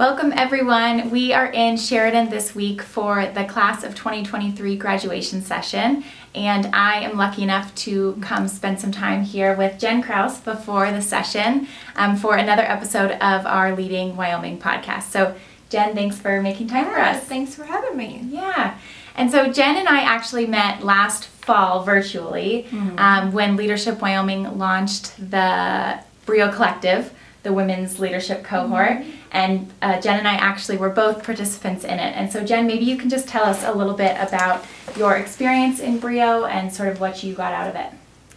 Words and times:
Welcome, 0.00 0.32
everyone. 0.34 1.10
We 1.10 1.34
are 1.34 1.52
in 1.52 1.76
Sheridan 1.76 2.30
this 2.30 2.54
week 2.54 2.80
for 2.80 3.26
the 3.26 3.44
class 3.44 3.84
of 3.84 3.94
2023 3.94 4.76
graduation 4.76 5.42
session, 5.42 6.04
and 6.34 6.74
I 6.74 7.00
am 7.00 7.18
lucky 7.18 7.42
enough 7.42 7.74
to 7.84 8.16
come 8.22 8.48
spend 8.48 8.80
some 8.80 8.92
time 8.92 9.22
here 9.22 9.54
with 9.54 9.78
Jen 9.78 10.02
Crouse 10.02 10.40
before 10.40 10.90
the 10.90 11.02
session 11.02 11.68
um, 11.96 12.16
for 12.16 12.36
another 12.36 12.62
episode 12.62 13.10
of 13.10 13.44
our 13.44 13.76
Leading 13.76 14.16
Wyoming 14.16 14.58
podcast. 14.58 15.02
So, 15.10 15.36
Jen, 15.68 15.94
thanks 15.94 16.18
for 16.18 16.40
making 16.40 16.68
time 16.68 16.86
for 16.86 16.98
us. 16.98 17.22
Thanks 17.24 17.54
for 17.54 17.64
having 17.64 17.94
me. 17.94 18.24
Yeah. 18.30 18.78
And 19.16 19.30
so, 19.30 19.52
Jen 19.52 19.76
and 19.76 19.86
I 19.86 20.00
actually 20.00 20.46
met 20.46 20.82
last 20.82 21.26
fall 21.26 21.82
virtually 21.82 22.66
mm-hmm. 22.70 22.98
um, 22.98 23.32
when 23.32 23.54
Leadership 23.54 24.00
Wyoming 24.00 24.56
launched 24.56 25.14
the 25.30 26.02
Brio 26.24 26.50
Collective 26.50 27.12
the 27.42 27.52
women's 27.52 27.98
leadership 27.98 28.44
cohort. 28.44 28.98
Mm-hmm. 28.98 29.10
And 29.32 29.72
uh, 29.80 30.00
Jen 30.00 30.18
and 30.18 30.28
I 30.28 30.34
actually 30.34 30.76
were 30.76 30.90
both 30.90 31.22
participants 31.24 31.84
in 31.84 31.98
it. 31.98 32.16
And 32.16 32.30
so, 32.30 32.44
Jen, 32.44 32.66
maybe 32.66 32.84
you 32.84 32.96
can 32.96 33.08
just 33.08 33.28
tell 33.28 33.44
us 33.44 33.64
a 33.64 33.72
little 33.72 33.94
bit 33.94 34.16
about 34.20 34.64
your 34.96 35.16
experience 35.16 35.80
in 35.80 35.98
Brio 35.98 36.44
and 36.44 36.72
sort 36.72 36.88
of 36.88 37.00
what 37.00 37.22
you 37.22 37.34
got 37.34 37.52
out 37.52 37.68
of 37.68 37.76
it. 37.76 37.92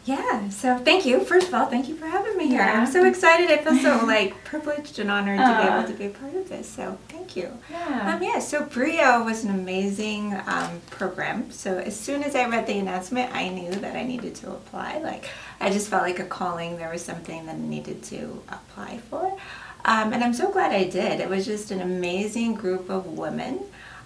Yeah, 0.05 0.49
so 0.49 0.77
thank 0.79 1.05
you. 1.05 1.21
First 1.21 1.47
of 1.47 1.53
all, 1.53 1.67
thank 1.67 1.87
you 1.87 1.95
for 1.95 2.05
having 2.05 2.35
me 2.37 2.47
here. 2.47 2.59
Yeah. 2.59 2.81
I'm 2.81 2.87
so 2.91 3.05
excited. 3.05 3.49
I 3.49 3.57
feel 3.57 3.75
so 3.77 4.05
like 4.05 4.43
privileged 4.43 4.99
and 4.99 5.09
honored 5.09 5.39
uh, 5.39 5.61
to 5.61 5.63
be 5.63 5.73
able 5.73 5.87
to 5.87 5.93
be 5.93 6.05
a 6.05 6.19
part 6.19 6.35
of 6.35 6.49
this. 6.49 6.67
So 6.67 6.97
thank 7.07 7.37
you. 7.37 7.57
Yeah. 7.69 8.13
Um, 8.13 8.21
yeah. 8.21 8.39
So 8.39 8.65
Brio 8.65 9.23
was 9.23 9.45
an 9.45 9.51
amazing 9.51 10.33
um, 10.45 10.81
program. 10.89 11.51
So 11.51 11.77
as 11.77 11.97
soon 11.97 12.21
as 12.23 12.35
I 12.35 12.49
read 12.49 12.67
the 12.67 12.77
announcement, 12.79 13.33
I 13.33 13.47
knew 13.47 13.71
that 13.71 13.95
I 13.95 14.03
needed 14.03 14.35
to 14.35 14.51
apply. 14.51 14.97
Like 14.99 15.29
I 15.61 15.69
just 15.69 15.87
felt 15.89 16.03
like 16.03 16.19
a 16.19 16.25
calling. 16.25 16.77
There 16.77 16.91
was 16.91 17.01
something 17.01 17.45
that 17.45 17.55
I 17.55 17.59
needed 17.59 18.03
to 18.03 18.43
apply 18.49 18.97
for, 19.09 19.37
um, 19.85 20.11
and 20.11 20.21
I'm 20.21 20.33
so 20.33 20.51
glad 20.51 20.73
I 20.73 20.83
did. 20.83 21.21
It 21.21 21.29
was 21.29 21.45
just 21.45 21.71
an 21.71 21.81
amazing 21.81 22.55
group 22.55 22.89
of 22.89 23.05
women 23.05 23.61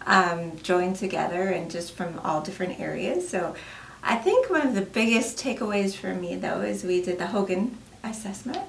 um, 0.06 0.58
joined 0.62 0.95
together 0.98 1.50
and 1.50 1.70
just 1.72 1.94
from 1.94 2.20
all 2.20 2.42
different 2.42 2.80
areas. 2.80 3.28
So 3.28 3.56
I 4.03 4.16
think 4.16 4.50
one 4.50 4.66
of 4.66 4.76
the 4.76 4.81
biggest 4.81 5.38
takeaways 5.38 5.95
for 5.95 6.14
me, 6.14 6.36
though, 6.36 6.62
is 6.62 6.84
we 6.84 7.02
did 7.02 7.20
the 7.20 7.28
Hogan 7.28 7.78
assessment, 8.03 8.64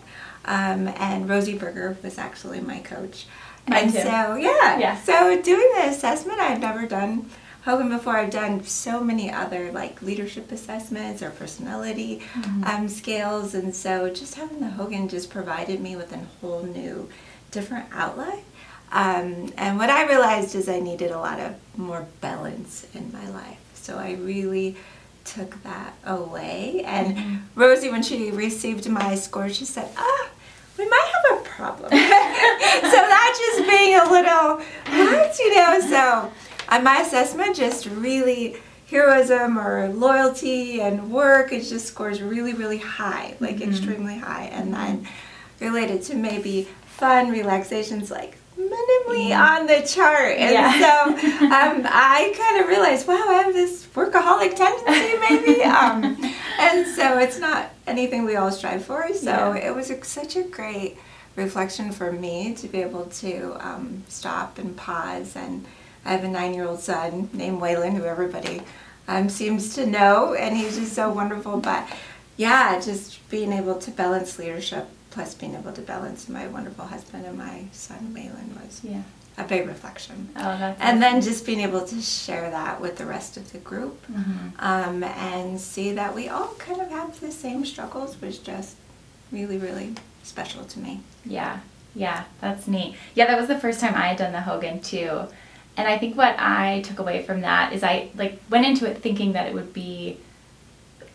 um, 0.45 0.89
and 0.89 1.29
Rosie 1.29 1.57
Berger 1.57 1.97
was 2.03 2.19
actually 2.19 2.61
my 2.61 2.81
coach. 2.81 3.27
Mine 3.69 3.85
and 3.85 3.93
too. 3.93 4.01
so, 4.01 4.35
yeah, 4.37 4.79
yeah. 4.79 4.97
So 4.97 5.41
doing 5.43 5.71
the 5.77 5.89
assessment, 5.89 6.41
I've 6.41 6.61
never 6.61 6.87
done 6.87 7.29
Hogan 7.65 7.91
before. 7.91 8.17
I've 8.17 8.31
done 8.31 8.65
so 8.65 9.05
many 9.05 9.31
other 9.31 9.71
like 9.73 10.01
leadership 10.01 10.51
assessments 10.51 11.23
or 11.23 11.31
personality 11.31 12.23
mm-hmm. 12.33 12.65
um, 12.65 12.89
scales, 12.89 13.55
and 13.55 13.75
so 13.75 14.09
just 14.13 14.35
having 14.37 14.61
the 14.61 14.71
Hogan 14.71 15.09
just 15.09 15.31
provided 15.31 15.81
me 15.81 15.95
with 15.95 16.13
a 16.13 16.19
whole 16.41 16.63
new, 16.63 17.09
different 17.51 17.87
outlet. 17.93 18.43
Um, 18.91 19.53
and 19.59 19.77
what 19.77 19.91
I 19.91 20.07
realized 20.07 20.55
is 20.55 20.69
I 20.69 20.81
needed 20.81 21.11
a 21.11 21.19
lot 21.19 21.39
of 21.41 21.57
more 21.77 22.07
balance 22.23 22.87
in 22.95 23.13
my 23.13 23.29
life. 23.29 23.59
So 23.75 23.99
I 23.99 24.15
really 24.15 24.77
took 25.29 25.63
that 25.63 25.95
away. 26.05 26.83
And 26.85 27.17
mm-hmm. 27.17 27.61
Rosie, 27.61 27.91
when 27.91 28.03
she 28.03 28.31
received 28.31 28.89
my 28.89 29.15
score, 29.15 29.49
she 29.49 29.65
said, 29.65 29.89
ah, 29.97 30.31
we 30.79 30.89
might 30.89 31.13
have 31.13 31.39
a 31.39 31.45
problem. 31.45 31.91
so 31.91 31.97
that 31.99 33.55
just 33.57 33.69
being 33.69 33.95
a 33.97 34.11
little, 34.11 34.65
what, 34.87 35.39
you 35.39 35.55
know, 35.55 35.81
so 35.81 36.33
on 36.69 36.85
my 36.85 37.01
assessment, 37.01 37.57
just 37.57 37.87
really 37.87 38.57
heroism 38.89 39.59
or 39.59 39.89
loyalty 39.89 40.81
and 40.81 41.11
work, 41.11 41.53
it 41.53 41.63
just 41.63 41.87
scores 41.87 42.23
really, 42.23 42.55
really 42.55 42.79
high, 42.79 43.35
like 43.41 43.57
mm-hmm. 43.57 43.71
extremely 43.71 44.19
high. 44.19 44.45
And 44.45 44.73
then 44.73 45.07
related 45.61 46.03
to 46.03 46.15
maybe 46.15 46.69
fun 46.87 47.31
relaxations 47.31 48.11
like 48.11 48.38
minimally 48.89 49.39
on 49.39 49.67
the 49.67 49.87
chart. 49.87 50.37
And 50.39 50.53
yeah. 50.53 50.73
so 50.73 51.47
um, 51.47 51.83
I 51.85 52.35
kind 52.37 52.63
of 52.63 52.69
realized, 52.69 53.07
wow, 53.07 53.25
I 53.29 53.43
have 53.45 53.53
this 53.53 53.87
workaholic 53.95 54.57
tendency 54.57 55.19
maybe. 55.29 55.63
um, 55.65 56.17
and 56.59 56.87
so 56.87 57.19
it's 57.19 57.39
not 57.39 57.71
anything 57.87 58.25
we 58.25 58.37
all 58.37 58.51
strive 58.51 58.85
for. 58.85 59.13
So 59.15 59.31
yeah. 59.31 59.69
it 59.69 59.75
was 59.75 59.91
a, 59.91 60.03
such 60.05 60.37
a 60.37 60.43
great 60.43 60.97
reflection 61.37 61.93
for 61.93 62.13
me 62.13 62.55
to 62.55 62.69
be 62.69 62.81
able 62.83 63.07
to 63.07 63.57
um, 63.61 64.05
stop 64.09 64.59
and 64.59 64.77
pause. 64.77 65.37
And 65.37 65.65
I 66.05 66.13
have 66.13 66.25
a 66.25 66.29
nine 66.29 66.55
year 66.55 66.65
old 66.65 66.81
son 66.81 67.31
named 67.33 67.61
Waylon, 67.61 67.97
who 67.97 68.05
everybody 68.05 68.63
um, 69.07 69.29
seems 69.29 69.75
to 69.75 69.87
know, 69.87 70.35
and 70.35 70.57
he's 70.57 70.77
just 70.77 70.93
so 70.93 71.11
wonderful. 71.11 71.59
But 71.59 71.89
yeah, 72.37 72.81
just 72.81 73.29
being 73.31 73.53
able 73.53 73.77
to 73.77 73.91
balance 73.91 74.39
leadership 74.39 74.89
plus 75.19 75.35
being 75.35 75.57
able 75.57 75.73
to 75.73 75.81
balance 75.81 76.29
my 76.29 76.47
wonderful 76.47 76.85
husband 76.85 77.27
and 77.27 77.37
my 77.37 77.65
son 77.73 78.15
Waylon 78.15 78.55
was 78.63 78.85
yeah. 78.85 79.03
a 79.37 79.43
big 79.43 79.67
reflection. 79.67 80.29
Oh, 80.37 80.43
that's 80.43 80.81
and 80.81 80.91
awesome. 80.91 81.01
then 81.01 81.21
just 81.23 81.45
being 81.45 81.59
able 81.59 81.85
to 81.85 82.01
share 82.01 82.49
that 82.49 82.81
with 82.81 82.99
the 82.99 83.05
rest 83.05 83.37
of 83.37 83.51
the 83.51 83.59
group 83.59 84.01
mm-hmm. 84.07 84.51
um, 84.61 85.03
and 85.03 85.61
see 85.61 85.91
that 85.91 86.15
we 86.15 86.29
all 86.29 86.55
kind 86.61 86.81
of 86.81 86.91
have 86.91 87.19
the 87.19 87.33
same 87.33 87.65
struggles 87.65 88.21
was 88.23 88.39
just 88.39 88.77
really, 89.33 89.59
really 89.59 89.97
special 90.23 90.63
to 90.67 90.79
me. 90.79 91.01
Yeah, 91.25 91.59
yeah, 91.97 92.23
that's 92.41 92.69
neat. 92.69 92.95
Yeah, 93.17 93.27
that 93.27 93.41
was 93.41 93.49
the 93.49 93.59
first 93.59 93.81
time 93.81 93.97
I 93.97 94.07
had 94.07 94.19
done 94.19 94.31
the 94.31 94.43
Hogan 94.43 94.81
too. 94.81 95.23
And 95.77 95.89
I 95.89 95.99
think 95.99 96.17
what 96.17 96.37
I 96.39 96.83
took 96.83 97.01
away 97.01 97.25
from 97.25 97.41
that 97.41 97.73
is 97.73 97.83
I 97.83 98.11
like 98.15 98.41
went 98.51 98.67
into 98.67 98.89
it 98.89 99.03
thinking 99.03 99.33
that 99.33 99.49
it 99.49 99.55
would 99.55 99.73
be 99.73 100.19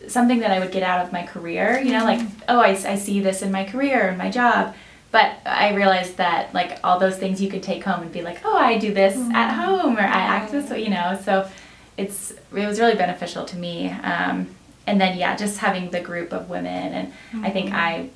something 0.08 0.40
that 0.40 0.50
I 0.50 0.58
would 0.58 0.72
get 0.72 0.82
out 0.82 1.04
of 1.04 1.12
my 1.12 1.24
career, 1.24 1.80
you 1.80 1.92
know, 1.92 2.04
like, 2.04 2.20
mm-hmm. 2.20 2.42
oh, 2.48 2.60
I, 2.60 2.70
I 2.70 2.96
see 2.96 3.20
this 3.20 3.42
in 3.42 3.50
my 3.52 3.64
career 3.64 4.08
and 4.08 4.18
my 4.18 4.30
job. 4.30 4.74
But 5.10 5.36
I 5.46 5.74
realized 5.74 6.16
that, 6.16 6.52
like, 6.52 6.80
all 6.82 6.98
those 6.98 7.16
things 7.16 7.40
you 7.40 7.48
could 7.48 7.62
take 7.62 7.84
home 7.84 8.02
and 8.02 8.10
be 8.10 8.22
like, 8.22 8.44
oh, 8.44 8.56
I 8.56 8.78
do 8.78 8.92
this 8.92 9.14
mm-hmm. 9.16 9.32
at 9.32 9.54
home 9.54 9.96
or 9.96 10.00
I 10.00 10.04
act 10.04 10.50
this 10.50 10.70
way, 10.70 10.82
you 10.82 10.90
know. 10.90 11.20
So 11.24 11.48
it's, 11.96 12.32
it 12.32 12.66
was 12.66 12.80
really 12.80 12.96
beneficial 12.96 13.44
to 13.44 13.56
me. 13.56 13.90
Um, 13.90 14.48
and 14.86 15.00
then, 15.00 15.16
yeah, 15.16 15.36
just 15.36 15.58
having 15.58 15.90
the 15.90 16.00
group 16.00 16.32
of 16.32 16.48
women. 16.48 16.92
And 16.92 17.08
mm-hmm. 17.08 17.44
I 17.44 17.50
think 17.50 17.66
mm-hmm. 17.66 17.76
I 17.76 18.10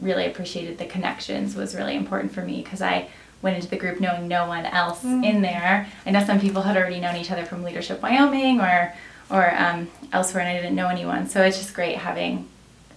really 0.00 0.26
appreciated 0.26 0.78
the 0.78 0.86
connections 0.86 1.54
was 1.54 1.74
really 1.74 1.94
important 1.94 2.32
for 2.32 2.40
me 2.40 2.62
because 2.62 2.80
I 2.80 3.10
went 3.42 3.56
into 3.56 3.68
the 3.68 3.76
group 3.76 4.00
knowing 4.00 4.26
no 4.26 4.46
one 4.46 4.64
else 4.64 5.02
mm-hmm. 5.02 5.24
in 5.24 5.42
there. 5.42 5.86
I 6.06 6.10
know 6.10 6.24
some 6.24 6.40
people 6.40 6.62
had 6.62 6.76
already 6.76 7.00
known 7.00 7.16
each 7.16 7.30
other 7.30 7.44
from 7.44 7.62
Leadership 7.62 8.02
Wyoming 8.02 8.60
or 8.60 8.94
or 9.30 9.54
um, 9.56 9.88
elsewhere, 10.12 10.44
and 10.44 10.56
I 10.56 10.60
didn't 10.60 10.76
know 10.76 10.88
anyone. 10.88 11.28
So 11.28 11.42
it's 11.42 11.58
just 11.58 11.74
great 11.74 11.96
having 11.96 12.48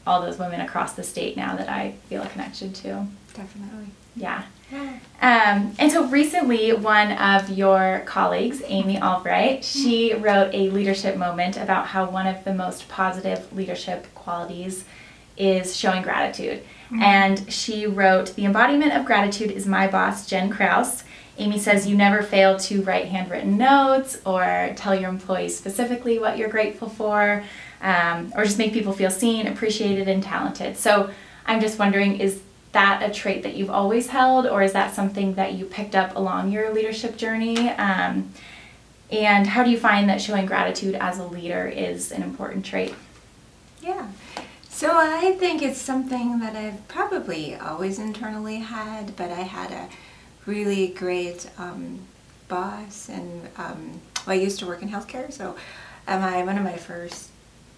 all 0.06 0.22
those 0.22 0.38
women 0.38 0.62
across 0.62 0.94
the 0.94 1.04
state 1.04 1.38
now 1.38 1.56
that 1.56 1.70
I 1.70 1.96
feel 2.10 2.22
a 2.22 2.28
connection 2.28 2.74
to. 2.74 3.08
Definitely. 3.34 3.88
Yeah. 4.16 4.44
Um, 5.22 5.76
and 5.80 5.92
so 5.92 6.06
recently, 6.08 6.74
one 6.74 7.12
of 7.14 7.50
your 7.50 8.04
colleagues, 8.06 8.62
Amy 8.66 9.02
Albright, 9.02 9.64
she 9.64 10.14
wrote 10.14 10.54
a 10.54 10.70
leadership 10.70 11.16
moment 11.16 11.58
about 11.58 11.88
how 11.88 12.10
one 12.10 12.28
of 12.28 12.44
the 12.44 12.54
most 12.54 12.90
positive 12.90 13.52
leadership 13.56 14.08
qualities 14.16 14.84
is 15.38 15.76
showing 15.76 16.02
gratitude. 16.02 16.64
Mm-hmm. 16.86 17.02
And 17.02 17.54
she 17.54 17.86
wrote, 17.86 18.36
The 18.36 18.46
embodiment 18.46 18.94
of 18.94 19.06
gratitude 19.06 19.52
is 19.52 19.66
my 19.66 19.88
boss, 19.88 20.28
Jen 20.28 20.50
Crouse. 20.50 21.04
Amy 21.38 21.58
says 21.58 21.88
you 21.88 21.96
never 21.96 22.22
fail 22.22 22.58
to 22.60 22.84
write 22.84 23.06
handwritten 23.06 23.58
notes 23.58 24.20
or 24.26 24.72
tell 24.76 24.94
your 24.94 25.10
employees 25.10 25.58
specifically 25.58 26.20
what 26.20 26.38
you're 26.38 26.50
grateful 26.50 26.90
for, 26.90 27.44
um, 27.82 28.32
or 28.36 28.44
just 28.44 28.58
make 28.58 28.72
people 28.72 28.94
feel 28.94 29.10
seen, 29.10 29.48
appreciated, 29.48 30.08
and 30.08 30.22
talented. 30.22 30.78
So 30.78 31.10
I'm 31.46 31.60
just 31.60 31.80
wondering 31.80 32.20
is 32.20 32.42
that 32.72 33.02
a 33.08 33.14
trait 33.14 33.44
that 33.44 33.56
you've 33.56 33.70
always 33.70 34.08
held, 34.08 34.46
or 34.46 34.62
is 34.62 34.74
that 34.74 34.94
something 34.94 35.36
that 35.36 35.54
you 35.54 35.66
picked 35.66 35.96
up 35.96 36.16
along 36.16 36.52
your 36.52 36.74
leadership 36.74 37.18
journey? 37.18 37.70
Um, 37.70 38.32
and 39.12 39.46
how 39.46 39.64
do 39.64 39.70
you 39.70 39.78
find 39.78 40.10
that 40.10 40.22
showing 40.22 40.46
gratitude 40.46 40.96
as 40.96 41.20
a 41.20 41.26
leader 41.26 41.68
is 41.68 42.12
an 42.12 42.24
important 42.24 42.66
trait? 42.66 42.96
Yeah. 43.82 44.08
So 44.70 44.90
I 44.92 45.34
think 45.34 45.62
it's 45.62 45.80
something 45.80 46.40
that 46.40 46.56
I've 46.56 46.88
probably 46.88 47.56
always 47.56 48.00
internally 48.00 48.58
had, 48.58 49.16
but 49.16 49.30
I 49.30 49.42
had 49.42 49.72
a 49.72 49.88
really 50.46 50.88
great 50.88 51.50
um, 51.58 52.00
boss, 52.48 53.10
and 53.10 53.48
um, 53.58 54.02
well, 54.26 54.36
I 54.36 54.40
used 54.40 54.60
to 54.60 54.66
work 54.66 54.82
in 54.82 54.90
healthcare, 54.90 55.32
so 55.32 55.56
my 56.08 56.44
one 56.44 56.58
of 56.58 56.64
my 56.64 56.78
first 56.78 57.30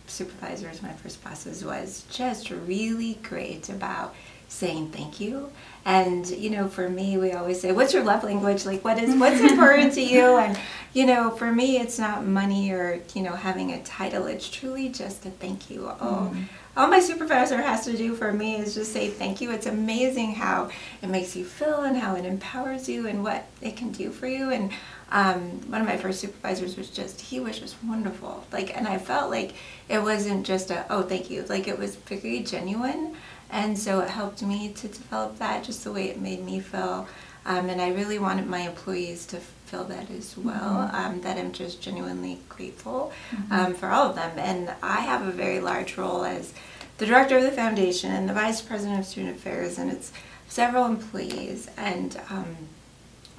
supervisors, 0.08 0.82
my 0.82 0.94
first 0.94 1.24
bosses, 1.24 1.64
was 1.64 2.06
just 2.10 2.50
really 2.52 3.16
great 3.24 3.70
about 3.70 4.16
saying 4.56 4.90
thank 4.90 5.20
you. 5.20 5.52
And 5.86 6.28
you 6.28 6.50
know, 6.50 6.68
for 6.68 6.90
me, 6.90 7.18
we 7.18 7.34
always 7.34 7.62
say, 7.62 7.72
"What's 7.72 7.94
your 7.94 8.04
love 8.04 8.24
language? 8.24 8.66
Like, 8.66 8.84
what 8.84 8.98
is 8.98 9.16
what's 9.16 9.40
important 9.42 9.94
to 9.94 10.02
you?" 10.02 10.38
And 10.38 10.58
you 10.94 11.06
know, 11.06 11.30
for 11.30 11.52
me, 11.52 11.78
it's 11.78 12.00
not 12.00 12.26
money 12.26 12.72
or 12.72 13.02
you 13.14 13.22
know 13.22 13.34
having 13.34 13.72
a 13.72 13.84
title. 13.84 14.26
It's 14.26 14.50
truly 14.50 14.90
just 14.90 15.26
a 15.26 15.30
thank 15.30 15.70
you. 15.70 15.92
Oh, 16.00 16.32
mm 16.34 16.46
all 16.78 16.88
my 16.88 17.00
supervisor 17.00 17.62
has 17.62 17.86
to 17.86 17.96
do 17.96 18.16
for 18.16 18.34
me 18.34 18.56
is 18.56 18.76
just 18.76 18.92
say 18.92 19.10
thank 19.10 19.40
you. 19.40 19.52
It's 19.52 19.66
amazing 19.66 20.36
how 20.36 20.70
it 21.02 21.08
makes 21.08 21.36
you 21.36 21.46
feel 21.46 21.84
and 21.84 21.96
how 21.96 22.16
it 22.16 22.26
empowers 22.26 22.90
you 22.90 23.08
and 23.08 23.24
what 23.24 23.46
it 23.62 23.78
can 23.78 23.92
do 23.92 24.12
for 24.12 24.28
you. 24.28 24.52
And 24.52 24.72
um, 25.12 25.42
one 25.72 25.80
of 25.80 25.88
my 25.88 25.96
first 25.96 26.20
supervisors 26.20 26.76
was 26.76 26.90
just 26.90 27.22
he 27.22 27.40
was 27.40 27.60
just 27.60 27.82
wonderful. 27.84 28.46
Like, 28.52 28.76
and 28.76 28.88
I 28.88 28.98
felt 28.98 29.30
like 29.30 29.54
it 29.88 30.00
wasn't 30.00 30.46
just 30.46 30.70
a 30.70 30.86
oh 30.90 31.04
thank 31.04 31.30
you. 31.30 31.46
Like 31.48 31.68
it 31.68 31.80
was 31.80 31.96
very 31.96 32.42
genuine, 32.42 33.16
and 33.56 33.80
so 33.80 34.02
it 34.02 34.10
helped 34.10 34.42
me 34.42 34.74
to 34.74 34.90
develop 34.90 35.40
that 35.40 35.64
just 35.64 35.86
the 35.86 35.92
way 35.94 36.10
it 36.10 36.20
made 36.20 36.44
me 36.44 36.60
feel. 36.60 37.08
Um, 37.46 37.70
and 37.70 37.80
I 37.80 37.94
really 37.94 38.20
wanted 38.20 38.48
my 38.48 38.60
employees 38.60 39.26
to 39.28 39.38
feel 39.40 39.86
that 39.86 40.12
as 40.12 40.38
well, 40.38 40.90
um, 40.92 41.22
that 41.22 41.38
I'm 41.38 41.54
just 41.54 41.82
genuinely 41.82 42.40
grateful 42.50 43.14
um, 43.50 43.74
for 43.74 43.88
all 43.88 44.10
of 44.10 44.16
them. 44.18 44.38
And 44.38 44.74
I 44.84 44.98
have 45.02 45.26
a 45.26 45.32
very 45.32 45.62
large 45.62 45.96
role 45.96 46.26
as 46.26 46.54
the 46.98 47.06
director 47.06 47.38
of 47.38 47.44
the 47.44 47.52
foundation 47.52 48.12
and 48.12 48.28
the 48.28 48.34
vice 48.34 48.62
president 48.62 49.00
of 49.00 49.06
student 49.06 49.38
affairs, 49.38 49.78
and 49.78 49.90
it's 49.90 50.12
several 50.50 50.86
employees. 50.86 51.70
And 51.78 52.20
um, 52.30 52.58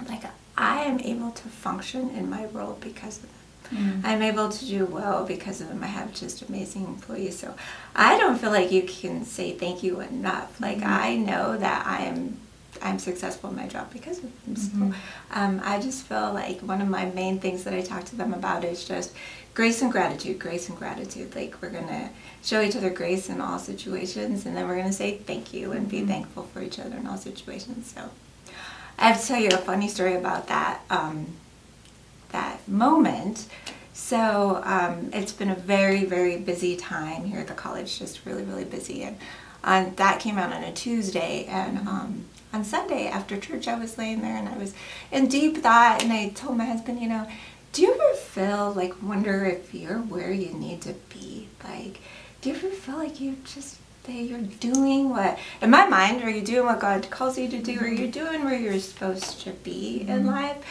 like 0.08 0.24
I 0.56 0.84
am 0.84 0.98
able 1.00 1.32
to 1.32 1.48
function 1.48 2.08
in 2.08 2.30
my 2.30 2.46
role 2.46 2.78
because 2.80 3.22
of 3.22 3.28
them. 3.70 4.02
I'm 4.04 4.22
able 4.22 4.48
to 4.48 4.64
do 4.66 4.86
well 4.86 5.24
because 5.24 5.60
of 5.60 5.68
them. 5.68 5.82
I 5.82 5.88
have 5.88 6.14
just 6.14 6.42
amazing 6.42 6.84
employees. 6.84 7.38
So 7.38 7.54
I 7.94 8.18
don't 8.18 8.38
feel 8.38 8.50
like 8.50 8.72
you 8.72 8.82
can 8.82 9.24
say 9.24 9.52
thank 9.52 9.82
you 9.82 10.00
enough. 10.00 10.60
Like 10.60 10.82
I 10.82 11.16
know 11.16 11.56
that 11.56 11.86
I 11.86 12.04
am 12.04 12.38
I'm 12.82 12.98
successful 12.98 13.50
in 13.50 13.56
my 13.56 13.66
job 13.68 13.92
because 13.92 14.18
of 14.18 14.44
them. 14.44 14.56
So 14.56 14.94
um, 15.32 15.60
I 15.64 15.80
just 15.80 16.04
feel 16.04 16.32
like 16.32 16.60
one 16.60 16.80
of 16.80 16.88
my 16.88 17.06
main 17.06 17.38
things 17.38 17.64
that 17.64 17.74
I 17.74 17.80
talk 17.82 18.04
to 18.04 18.16
them 18.16 18.34
about 18.34 18.64
is 18.64 18.86
just 18.86 19.14
grace 19.54 19.82
and 19.82 19.90
gratitude, 19.90 20.38
grace 20.38 20.68
and 20.68 20.78
gratitude. 20.78 21.34
Like 21.34 21.60
we're 21.60 21.70
gonna 21.70 22.10
show 22.42 22.60
each 22.60 22.76
other 22.76 22.90
grace 22.90 23.28
in 23.28 23.40
all 23.40 23.58
situations, 23.58 24.46
and 24.46 24.56
then 24.56 24.66
we're 24.68 24.76
gonna 24.76 24.92
say 24.92 25.18
thank 25.18 25.52
you 25.52 25.72
and 25.72 25.88
be 25.88 26.02
thankful 26.02 26.44
for 26.44 26.62
each 26.62 26.78
other 26.78 26.96
in 26.96 27.06
all 27.06 27.16
situations. 27.16 27.92
So 27.94 28.10
I 28.98 29.08
have 29.08 29.20
to 29.20 29.26
tell 29.26 29.40
you 29.40 29.48
a 29.48 29.58
funny 29.58 29.88
story 29.88 30.14
about 30.14 30.48
that. 30.48 30.80
Um, 30.90 31.26
that 32.30 32.66
moment. 32.68 33.46
So 33.92 34.60
um, 34.64 35.10
it's 35.12 35.32
been 35.32 35.50
a 35.50 35.54
very, 35.54 36.04
very 36.04 36.36
busy 36.36 36.76
time 36.76 37.24
here 37.24 37.40
at 37.40 37.48
the 37.48 37.54
college, 37.54 37.98
just 37.98 38.24
really, 38.26 38.42
really 38.42 38.64
busy. 38.64 39.02
And 39.02 39.16
um, 39.64 39.94
that 39.96 40.20
came 40.20 40.38
out 40.38 40.52
on 40.52 40.62
a 40.62 40.72
Tuesday. 40.72 41.46
And 41.46 41.78
um, 41.88 42.24
on 42.52 42.64
Sunday 42.64 43.08
after 43.08 43.36
church, 43.36 43.66
I 43.68 43.78
was 43.78 43.98
laying 43.98 44.20
there 44.20 44.36
and 44.36 44.48
I 44.48 44.56
was 44.56 44.74
in 45.10 45.28
deep 45.28 45.58
thought. 45.58 46.02
And 46.02 46.12
I 46.12 46.28
told 46.28 46.56
my 46.56 46.66
husband, 46.66 47.00
you 47.00 47.08
know, 47.08 47.26
do 47.72 47.82
you 47.82 47.94
ever 47.94 48.14
feel 48.14 48.72
like 48.72 49.02
wonder 49.02 49.44
if 49.44 49.74
you're 49.74 49.98
where 49.98 50.32
you 50.32 50.52
need 50.54 50.82
to 50.82 50.94
be? 51.12 51.48
Like, 51.64 51.98
do 52.40 52.50
you 52.50 52.56
ever 52.56 52.68
feel 52.68 52.96
like 52.96 53.20
you 53.20 53.36
just 53.44 53.78
that 54.04 54.12
you're 54.12 54.40
doing 54.40 55.10
what 55.10 55.36
in 55.60 55.68
my 55.68 55.86
mind 55.86 56.22
are 56.22 56.30
you 56.30 56.40
doing 56.40 56.64
what 56.64 56.78
god 56.78 57.10
calls 57.10 57.36
you 57.36 57.48
to 57.48 57.58
do 57.58 57.78
are 57.80 57.88
you 57.88 58.06
doing 58.06 58.44
where 58.44 58.56
you're 58.56 58.78
supposed 58.78 59.40
to 59.40 59.50
be 59.50 60.04
in 60.06 60.26
life 60.26 60.64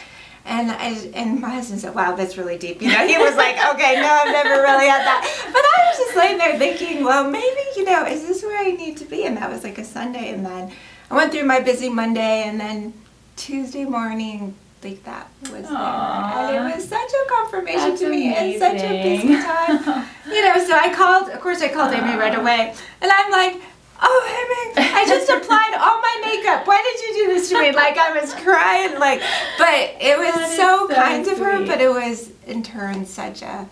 and 0.46 0.70
I, 0.70 0.88
and 1.14 1.40
my 1.40 1.50
husband 1.50 1.80
said, 1.80 1.94
"Wow, 1.94 2.14
that's 2.14 2.36
really 2.38 2.56
deep." 2.56 2.80
You 2.80 2.88
know, 2.88 3.06
he 3.06 3.18
was 3.18 3.36
like, 3.36 3.56
"Okay, 3.74 3.94
no, 4.00 4.08
I've 4.08 4.32
never 4.32 4.62
really 4.62 4.86
had 4.86 5.04
that." 5.04 5.22
But 5.52 5.62
I 5.62 5.90
was 5.90 5.98
just 5.98 6.16
laying 6.16 6.38
there 6.38 6.58
thinking, 6.58 7.04
"Well, 7.04 7.28
maybe 7.30 7.60
you 7.76 7.84
know, 7.84 8.04
is 8.06 8.26
this 8.26 8.42
where 8.42 8.58
I 8.58 8.70
need 8.70 8.96
to 8.98 9.04
be?" 9.04 9.24
And 9.24 9.36
that 9.36 9.50
was 9.50 9.64
like 9.64 9.78
a 9.78 9.84
Sunday, 9.84 10.32
and 10.32 10.44
then 10.46 10.72
I 11.10 11.14
went 11.14 11.32
through 11.32 11.44
my 11.44 11.60
busy 11.60 11.88
Monday, 11.88 12.44
and 12.44 12.60
then 12.60 12.94
Tuesday 13.36 13.84
morning, 13.84 14.54
like 14.82 15.02
that 15.04 15.28
was 15.42 15.50
there, 15.50 15.62
and 15.76 16.70
it 16.72 16.76
was 16.76 16.88
such 16.88 17.10
a 17.10 17.28
confirmation 17.28 17.90
That's 17.90 18.00
to 18.00 18.08
me 18.08 18.54
in 18.54 18.58
such 18.58 18.80
a 18.80 19.02
busy 19.02 19.34
amazing. 19.34 19.42
time. 19.42 20.06
you 20.30 20.42
know, 20.44 20.54
so 20.64 20.74
I 20.76 20.92
called. 20.94 21.28
Of 21.30 21.40
course, 21.40 21.60
I 21.60 21.68
called 21.68 21.92
Amy 21.92 22.16
right 22.16 22.38
away, 22.38 22.74
and 23.00 23.10
I'm 23.12 23.30
like. 23.30 23.60
Oh, 24.00 24.74
Amy, 24.76 24.88
I 24.92 25.04
just 25.06 25.28
applied 25.30 25.74
all 25.78 26.00
my 26.00 26.20
makeup. 26.24 26.66
Why 26.66 26.80
did 26.82 27.06
you 27.16 27.26
do 27.26 27.34
this 27.34 27.48
to 27.50 27.58
me? 27.60 27.72
Like, 27.72 27.96
I 27.98 28.18
was 28.20 28.34
crying, 28.34 28.98
like, 28.98 29.20
but 29.58 29.94
it 30.00 30.18
was 30.18 30.56
so 30.56 30.86
so 30.88 30.94
kind 30.94 31.26
of 31.26 31.38
her, 31.38 31.64
but 31.66 31.80
it 31.80 31.88
was 31.88 32.30
in 32.46 32.62
turn 32.62 33.06
such 33.06 33.42
a, 33.42 33.68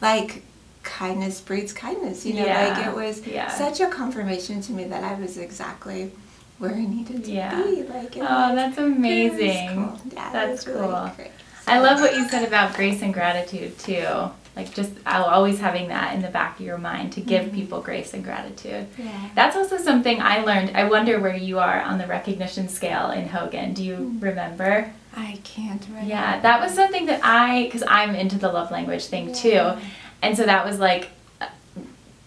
like, 0.00 0.42
kindness 0.82 1.40
breeds 1.40 1.72
kindness, 1.72 2.24
you 2.26 2.34
know, 2.34 2.44
Yeah, 2.46 2.68
like, 2.68 2.86
it 2.86 2.94
was 2.94 3.26
yeah. 3.26 3.48
such 3.48 3.80
a 3.80 3.88
confirmation 3.88 4.60
to 4.62 4.72
me 4.72 4.84
that 4.84 5.04
I 5.04 5.14
was 5.14 5.36
exactly 5.38 6.10
where 6.58 6.72
I 6.74 6.80
needed 6.84 7.24
to 7.24 7.30
Yeah. 7.30 7.54
be. 7.62 7.82
Like, 7.84 8.16
Oh, 8.16 8.20
was- 8.20 8.54
that's 8.56 8.78
amazing. 8.78 9.74
cool. 9.74 10.00
Yeah, 10.12 10.30
That's 10.32 10.66
really 10.66 10.80
cool. 10.80 11.10
great. 11.16 11.30
I 11.66 11.78
love 11.80 12.00
what 12.00 12.14
you 12.14 12.26
said 12.28 12.46
about 12.48 12.74
grace 12.74 13.02
and 13.02 13.12
gratitude 13.12 13.78
too. 13.78 14.30
Like 14.58 14.74
just 14.74 14.90
always 15.06 15.60
having 15.60 15.86
that 15.88 16.16
in 16.16 16.20
the 16.20 16.28
back 16.28 16.58
of 16.58 16.66
your 16.66 16.78
mind 16.78 17.12
to 17.12 17.20
give 17.20 17.44
mm-hmm. 17.44 17.54
people 17.54 17.80
grace 17.80 18.12
and 18.12 18.24
gratitude. 18.24 18.88
Yeah. 18.98 19.30
That's 19.36 19.54
also 19.54 19.78
something 19.78 20.20
I 20.20 20.42
learned. 20.42 20.76
I 20.76 20.88
wonder 20.88 21.20
where 21.20 21.36
you 21.36 21.60
are 21.60 21.80
on 21.80 21.98
the 21.98 22.08
recognition 22.08 22.68
scale 22.68 23.12
in 23.12 23.28
Hogan. 23.28 23.72
Do 23.72 23.84
you 23.84 23.94
hmm. 23.94 24.18
remember? 24.18 24.92
I 25.16 25.38
can't 25.44 25.86
right 25.92 26.04
Yeah, 26.04 26.40
that 26.40 26.60
was 26.60 26.74
something 26.74 27.06
that 27.06 27.20
I, 27.22 27.66
because 27.66 27.84
I'm 27.86 28.16
into 28.16 28.36
the 28.36 28.50
love 28.50 28.72
language 28.72 29.06
thing 29.06 29.32
too. 29.32 29.74
And 30.22 30.36
so 30.36 30.44
that 30.44 30.66
was 30.66 30.80
like 30.80 31.10
uh, 31.40 31.46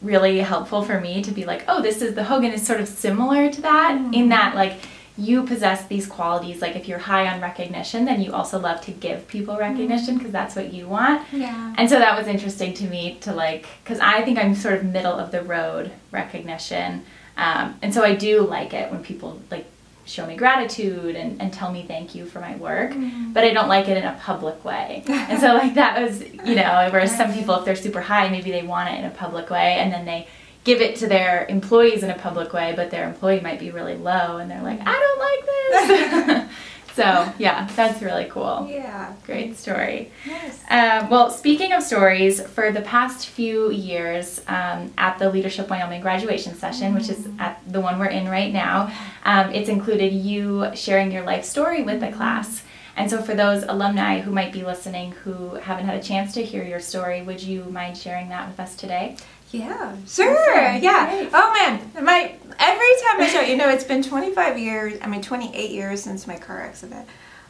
really 0.02 0.40
helpful 0.40 0.84
for 0.84 1.02
me 1.02 1.22
to 1.24 1.32
be 1.32 1.44
like, 1.44 1.66
oh, 1.68 1.82
this 1.82 2.02
is 2.02 2.16
the 2.16 2.24
Hogan 2.24 2.54
is 2.54 2.66
sort 2.66 2.80
of 2.80 2.88
similar 2.88 3.52
to 3.52 3.62
that 3.62 3.96
in 3.98 4.12
mm-hmm. 4.12 4.30
that 4.30 4.56
like 4.56 4.80
you 5.18 5.44
possess 5.46 5.86
these 5.88 6.08
qualities. 6.08 6.62
Like 6.62 6.76
if 6.76 6.88
you're 6.88 7.00
high 7.00 7.28
on 7.28 7.42
recognition, 7.42 8.06
then 8.06 8.22
you 8.22 8.34
also 8.34 8.60
love 8.60 8.82
to 8.82 8.92
give 8.92 9.28
people 9.28 9.58
recognition 9.58 10.18
because 10.18 10.32
that's 10.32 10.56
what 10.56 10.74
you 10.74 10.88
want. 10.88 11.26
Yeah. 11.32 11.76
And 11.78 11.90
so 11.90 12.00
that 12.00 12.18
was 12.18 12.28
interesting 12.28 12.74
to 12.76 12.86
me 12.86 13.18
to 13.22 13.34
like, 13.34 13.68
because 13.84 14.00
I 14.00 14.24
think 14.24 14.38
I'm 14.38 14.56
sort 14.56 14.76
of 14.76 14.86
middle 14.86 15.14
of 15.14 15.32
the 15.32 15.44
road 15.44 15.92
recognition. 16.12 17.06
Um, 17.38 17.78
and 17.82 17.94
so 17.94 18.04
I 18.04 18.16
do 18.16 18.42
like 18.42 18.74
it 18.74 18.92
when 18.92 19.04
people 19.04 19.42
like 19.52 19.66
show 20.06 20.26
me 20.26 20.36
gratitude 20.36 21.16
and, 21.16 21.42
and 21.42 21.54
tell 21.54 21.72
me 21.72 21.84
thank 21.84 22.16
you 22.16 22.26
for 22.26 22.40
my 22.40 22.56
work, 22.58 22.94
but 23.34 23.44
I 23.44 23.54
don't 23.54 23.70
like 23.70 23.88
it 23.88 23.98
in 23.98 24.04
a 24.04 24.18
public 24.22 24.64
way. 24.66 25.04
and 25.08 25.40
so, 25.40 25.54
like, 25.54 25.76
that 25.76 26.02
was, 26.02 26.22
you 26.22 26.56
know, 26.56 26.88
whereas 26.92 27.16
some 27.16 27.32
people, 27.34 27.56
if 27.56 27.66
they're 27.66 27.76
super 27.76 28.02
high, 28.02 28.28
maybe 28.30 28.52
they 28.52 28.64
want 28.64 28.90
it 28.90 29.00
in 29.00 29.06
a 29.06 29.12
public 29.12 29.50
way 29.50 29.76
and 29.76 29.92
then 29.92 30.06
they 30.06 30.28
give 30.64 30.82
it 30.82 30.96
to 30.98 31.08
their 31.08 31.46
employees 31.48 32.04
in 32.04 32.10
a 32.10 32.18
public 32.18 32.54
way, 32.54 32.74
but 32.76 32.92
their 32.92 33.08
employee 33.08 33.40
might 33.40 33.60
be 33.60 33.72
really 33.72 33.96
low 33.96 34.38
and 34.38 34.50
they're 34.50 34.62
like, 34.62 34.80
I 34.86 35.00
don't 35.00 35.20
like 35.20 36.38
this. 36.38 36.50
so, 36.96 37.34
yeah, 37.40 37.68
that's 37.76 38.02
really 38.02 38.26
cool. 38.26 38.68
Yeah. 38.70 39.14
Great 39.26 39.58
story. 39.58 40.12
Yes. 40.26 40.64
Um, 40.70 41.10
well, 41.10 41.32
speaking 41.32 41.74
of 41.74 41.82
stories, 41.82 42.42
for 42.42 42.72
the 42.72 42.82
past 42.82 43.28
few 43.28 43.72
years 43.72 44.42
um, 44.48 44.94
at 44.98 45.18
the 45.18 45.32
Leadership 45.32 45.70
Wyoming 45.70 46.02
graduation 46.02 46.54
session, 46.54 46.94
which 46.94 47.10
is 47.10 47.28
at 47.40 47.60
the 47.68 47.82
one 47.82 47.98
we're 47.98 48.06
in 48.06 48.30
right 48.30 48.54
now, 48.54 48.94
um, 49.26 49.52
it's 49.52 49.70
included 49.70 50.14
you 50.14 50.70
sharing 50.76 51.12
your 51.12 51.24
life 51.24 51.44
story 51.44 51.82
with 51.82 52.02
the 52.02 52.12
class. 52.12 52.64
And 52.98 53.10
so, 53.10 53.22
for 53.22 53.34
those 53.34 53.64
alumni 53.64 54.20
who 54.20 54.32
might 54.32 54.52
be 54.52 54.64
listening 54.64 55.14
who 55.14 55.56
haven't 55.56 55.86
had 55.86 55.96
a 55.96 56.04
chance 56.04 56.34
to 56.34 56.44
hear 56.44 56.64
your 56.64 56.82
story, 56.82 57.22
would 57.22 57.42
you 57.42 57.64
mind 57.66 57.98
sharing 57.98 58.28
that 58.30 58.50
with 58.50 58.60
us 58.60 58.76
today? 58.76 59.16
Yeah, 59.52 59.96
sure. 60.08 60.74
Yeah. 60.76 61.10
Great. 61.10 61.30
Oh 61.34 61.54
man, 61.54 62.06
my 62.06 62.36
every 62.60 62.92
time 63.08 63.22
I 63.22 63.30
show, 63.32 63.42
you 63.42 63.58
know, 63.58 63.70
it's 63.70 63.84
been 63.84 64.02
25 64.02 64.58
years. 64.58 64.98
I 65.02 65.08
mean, 65.08 65.22
28 65.22 65.72
years 65.72 66.02
since 66.02 66.26
my 66.28 66.38
car 66.38 66.62
accident. 66.62 67.08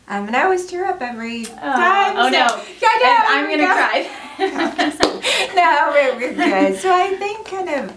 Um, 0.08 0.28
and 0.28 0.36
I 0.36 0.44
always 0.44 0.66
tear 0.66 0.86
up 0.88 1.02
every 1.02 1.46
time. 1.46 2.18
oh 2.18 2.26
so- 2.26 2.32
no! 2.32 2.64
Yeah, 2.82 3.08
know, 3.08 3.26
I'm 3.28 3.50
gonna 3.50 3.64
go. 3.64 3.74
cry. 3.74 4.10
no, 5.56 5.92
we're, 5.92 6.16
we're 6.18 6.34
good. 6.36 6.80
So 6.80 6.92
I 6.94 7.16
think 7.16 7.48
kind 7.48 7.70
of 7.70 7.96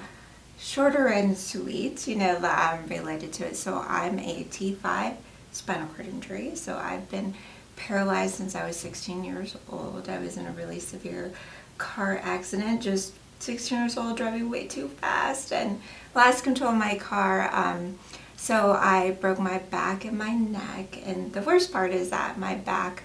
shorter 0.58 1.08
and 1.08 1.36
sweet, 1.36 2.06
you 2.06 2.16
know, 2.16 2.38
that 2.40 2.80
I'm 2.80 2.86
related 2.88 3.32
to 3.34 3.46
it. 3.46 3.56
So 3.56 3.84
I'm 3.88 4.18
a 4.18 4.44
T5 4.44 5.16
spinal 5.52 5.88
cord 5.88 6.08
injury. 6.08 6.54
So 6.56 6.76
I've 6.76 7.10
been 7.10 7.34
paralyzed 7.76 8.34
since 8.36 8.54
I 8.54 8.66
was 8.66 8.76
16 8.76 9.24
years 9.24 9.56
old. 9.70 10.08
I 10.08 10.18
was 10.18 10.36
in 10.36 10.46
a 10.46 10.52
really 10.52 10.78
severe 10.80 11.32
car 11.78 12.20
accident, 12.22 12.82
just 12.82 13.14
16 13.44 13.78
years 13.78 13.96
old, 13.96 14.16
driving 14.16 14.50
way 14.50 14.66
too 14.66 14.88
fast 14.88 15.52
and 15.52 15.80
lost 16.14 16.44
control 16.44 16.70
of 16.70 16.76
my 16.76 16.96
car. 16.96 17.48
Um, 17.52 17.98
so 18.36 18.72
I 18.72 19.12
broke 19.20 19.38
my 19.38 19.58
back 19.58 20.04
and 20.04 20.18
my 20.18 20.34
neck. 20.34 20.98
And 21.04 21.32
the 21.32 21.42
worst 21.42 21.72
part 21.72 21.92
is 21.92 22.10
that 22.10 22.38
my 22.38 22.54
back 22.54 23.02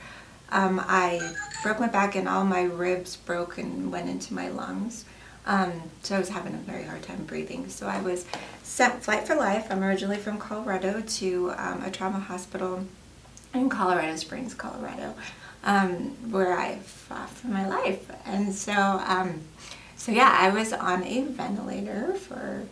um, 0.52 0.82
I 0.84 1.36
broke 1.64 1.80
my 1.80 1.88
back 1.88 2.16
and 2.16 2.28
all 2.28 2.44
my 2.44 2.64
ribs 2.64 3.16
broke 3.16 3.58
and 3.58 3.92
went 3.92 4.10
into 4.10 4.34
my 4.34 4.50
lungs. 4.50 5.06
Um, 5.46 5.84
so 6.04 6.16
I 6.16 6.20
was 6.20 6.30
having 6.30 6.54
a 6.54 6.58
very 6.58 6.84
hard 6.84 7.04
time 7.04 7.24
breathing. 7.26 7.70
So 7.70 7.88
I 7.88 8.02
was 8.02 8.26
sent 8.64 9.04
flight 9.04 9.28
for 9.28 9.36
life. 9.36 9.68
I'm 9.70 9.84
originally 9.84 10.18
from 10.18 10.38
Colorado 10.38 11.02
to 11.02 11.54
um, 11.58 11.84
a 11.84 11.92
trauma 11.92 12.20
hospital 12.20 12.86
in 13.54 13.70
Colorado 13.70 14.16
Springs, 14.16 14.54
Colorado, 14.54 15.16
um, 15.64 16.32
where 16.32 16.58
I 16.58 16.78
fought 16.78 17.30
for 17.30 17.48
my 17.48 17.68
life. 17.68 18.12
And 18.26 18.54
so, 18.54 18.74
um, 18.74 19.42
so 20.00 20.14
yeah, 20.14 20.34
I 20.40 20.50
was 20.50 20.72
on 20.72 21.04
a 21.04 21.24
ventilator 21.24 22.14
for 22.14 22.64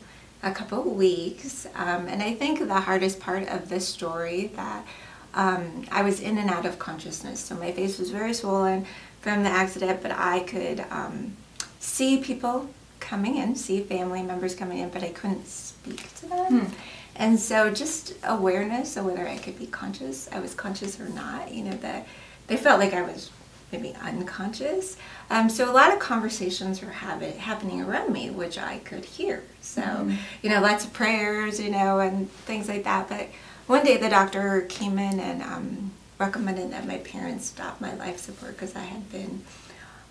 a 0.42 0.52
couple 0.52 0.80
of 0.80 0.86
weeks. 0.86 1.68
Um, 1.76 2.08
and 2.08 2.24
I 2.24 2.34
think 2.34 2.60
the 2.60 2.80
hardest 2.80 3.20
part 3.20 3.48
of 3.50 3.68
this 3.68 3.86
story 3.86 4.48
that 4.56 4.86
um, 5.34 5.86
I 5.92 6.04
was 6.04 6.22
in 6.22 6.38
and 6.38 6.50
out 6.50 6.66
of 6.66 6.80
consciousness. 6.80 7.42
So 7.42 7.56
my 7.56 7.74
face 7.74 8.00
was 8.00 8.12
very 8.12 8.34
swollen 8.34 8.86
from 9.20 9.44
the 9.44 9.50
accident, 9.50 10.02
but 10.02 10.12
I 10.12 10.40
could 10.40 10.86
um, 10.90 11.36
see 11.82 12.18
people 12.24 12.70
coming 13.02 13.36
in, 13.36 13.56
see 13.56 13.82
family 13.82 14.24
members 14.24 14.56
coming 14.56 14.78
in, 14.78 14.90
but 14.90 15.04
I 15.04 15.10
couldn't 15.10 15.48
speak 15.48 16.16
to 16.16 16.28
them. 16.28 16.72
And 17.18 17.38
so 17.38 17.70
just 17.74 18.14
awareness 18.24 18.96
of 18.96 19.06
whether 19.06 19.28
I 19.28 19.38
could 19.38 19.60
be 19.60 19.68
conscious, 19.68 20.30
I 20.32 20.40
was 20.40 20.54
conscious 20.54 20.98
or 20.98 21.10
not, 21.10 21.52
you 21.52 21.66
know, 21.66 21.76
that 21.78 22.08
they 22.48 22.56
felt 22.56 22.80
like 22.80 22.94
I 22.94 23.02
was 23.02 23.32
maybe 23.72 23.94
unconscious. 24.02 24.98
Um, 25.30 25.50
so 25.50 25.70
a 25.70 25.74
lot 25.74 25.94
of 25.94 26.00
conversations 26.00 26.82
were 26.82 26.90
habit, 26.90 27.36
happening 27.36 27.82
around 27.82 28.14
me, 28.14 28.30
which 28.30 28.58
I 28.58 28.80
could 28.80 29.04
hear. 29.04 29.44
So, 29.62 29.82
mm-hmm. 29.82 30.16
you 30.42 30.50
know, 30.50 30.62
lots 30.62 30.86
of 30.86 30.94
prayers, 30.94 31.60
you 31.60 31.70
know, 31.70 32.00
and 32.00 32.32
things 32.32 32.70
like 32.70 32.84
that. 32.86 33.10
But 33.10 33.28
one 33.68 33.84
day 33.84 33.98
the 33.98 34.10
doctor 34.10 34.62
came 34.70 34.98
in 34.98 35.20
and 35.20 35.42
um, 35.42 35.92
recommended 36.18 36.72
that 36.72 36.88
my 36.88 36.98
parents 37.00 37.48
stop 37.48 37.82
my 37.82 37.94
life 37.96 38.20
support 38.20 38.54
because 38.54 38.76
I 38.76 38.84
had 38.84 39.12
been 39.12 39.44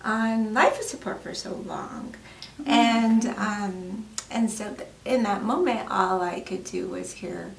on 0.03 0.53
life 0.53 0.81
support 0.83 1.23
for 1.23 1.33
so 1.33 1.55
long. 1.55 2.15
Mm-hmm. 2.61 2.69
And 2.69 3.25
um, 3.37 4.05
and 4.29 4.51
so 4.51 4.73
th- 4.73 4.89
in 5.05 5.23
that 5.23 5.43
moment, 5.43 5.89
all 5.89 6.21
I 6.21 6.41
could 6.41 6.63
do 6.63 6.87
was 6.87 7.13
hear 7.13 7.51